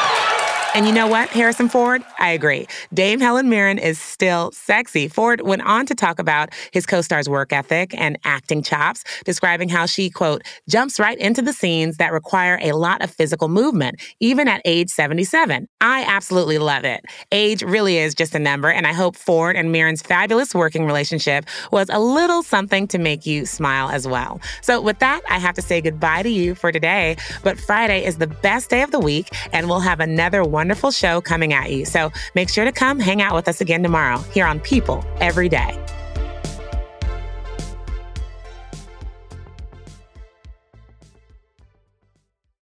and 0.73 0.85
you 0.87 0.93
know 0.93 1.07
what, 1.07 1.29
Harrison 1.29 1.67
Ford? 1.67 2.01
I 2.19 2.29
agree. 2.29 2.65
Dame 2.93 3.19
Helen 3.19 3.49
Mirren 3.49 3.77
is 3.77 3.99
still 3.99 4.51
sexy. 4.53 5.07
Ford 5.07 5.41
went 5.41 5.63
on 5.63 5.85
to 5.87 5.95
talk 5.95 6.19
about 6.19 6.49
his 6.71 6.85
co 6.85 7.01
star's 7.01 7.27
work 7.27 7.51
ethic 7.51 7.93
and 7.97 8.17
acting 8.23 8.63
chops, 8.63 9.03
describing 9.25 9.69
how 9.69 9.85
she, 9.85 10.09
quote, 10.09 10.43
jumps 10.69 10.99
right 10.99 11.17
into 11.17 11.41
the 11.41 11.51
scenes 11.51 11.97
that 11.97 12.13
require 12.13 12.57
a 12.61 12.71
lot 12.71 13.03
of 13.03 13.11
physical 13.11 13.49
movement, 13.49 14.01
even 14.19 14.47
at 14.47 14.61
age 14.63 14.89
77. 14.89 15.67
I 15.81 16.05
absolutely 16.07 16.57
love 16.57 16.85
it. 16.85 17.03
Age 17.31 17.63
really 17.63 17.97
is 17.97 18.15
just 18.15 18.33
a 18.33 18.39
number, 18.39 18.69
and 18.69 18.87
I 18.87 18.93
hope 18.93 19.15
Ford 19.15 19.55
and 19.55 19.71
Mirren's 19.71 20.01
fabulous 20.01 20.55
working 20.55 20.85
relationship 20.85 21.45
was 21.71 21.89
a 21.89 21.99
little 21.99 22.43
something 22.43 22.87
to 22.87 22.97
make 22.97 23.25
you 23.25 23.45
smile 23.45 23.89
as 23.89 24.07
well. 24.07 24.39
So, 24.61 24.79
with 24.79 24.99
that, 24.99 25.21
I 25.29 25.37
have 25.37 25.55
to 25.55 25.61
say 25.61 25.81
goodbye 25.81 26.23
to 26.23 26.29
you 26.29 26.55
for 26.55 26.71
today. 26.71 27.17
But 27.43 27.59
Friday 27.59 28.05
is 28.05 28.17
the 28.17 28.27
best 28.27 28.69
day 28.69 28.83
of 28.83 28.91
the 28.91 28.99
week, 28.99 29.29
and 29.51 29.67
we'll 29.67 29.79
have 29.81 29.99
another 29.99 30.43
one 30.43 30.60
wonderful 30.61 30.91
show 30.91 31.19
coming 31.21 31.53
at 31.53 31.71
you. 31.71 31.85
So 31.85 32.11
make 32.35 32.47
sure 32.47 32.65
to 32.65 32.71
come 32.71 32.99
hang 32.99 33.19
out 33.19 33.33
with 33.33 33.47
us 33.47 33.61
again 33.61 33.81
tomorrow 33.81 34.19
here 34.31 34.45
on 34.45 34.59
People 34.59 35.03
Every 35.19 35.49
Day. 35.49 35.73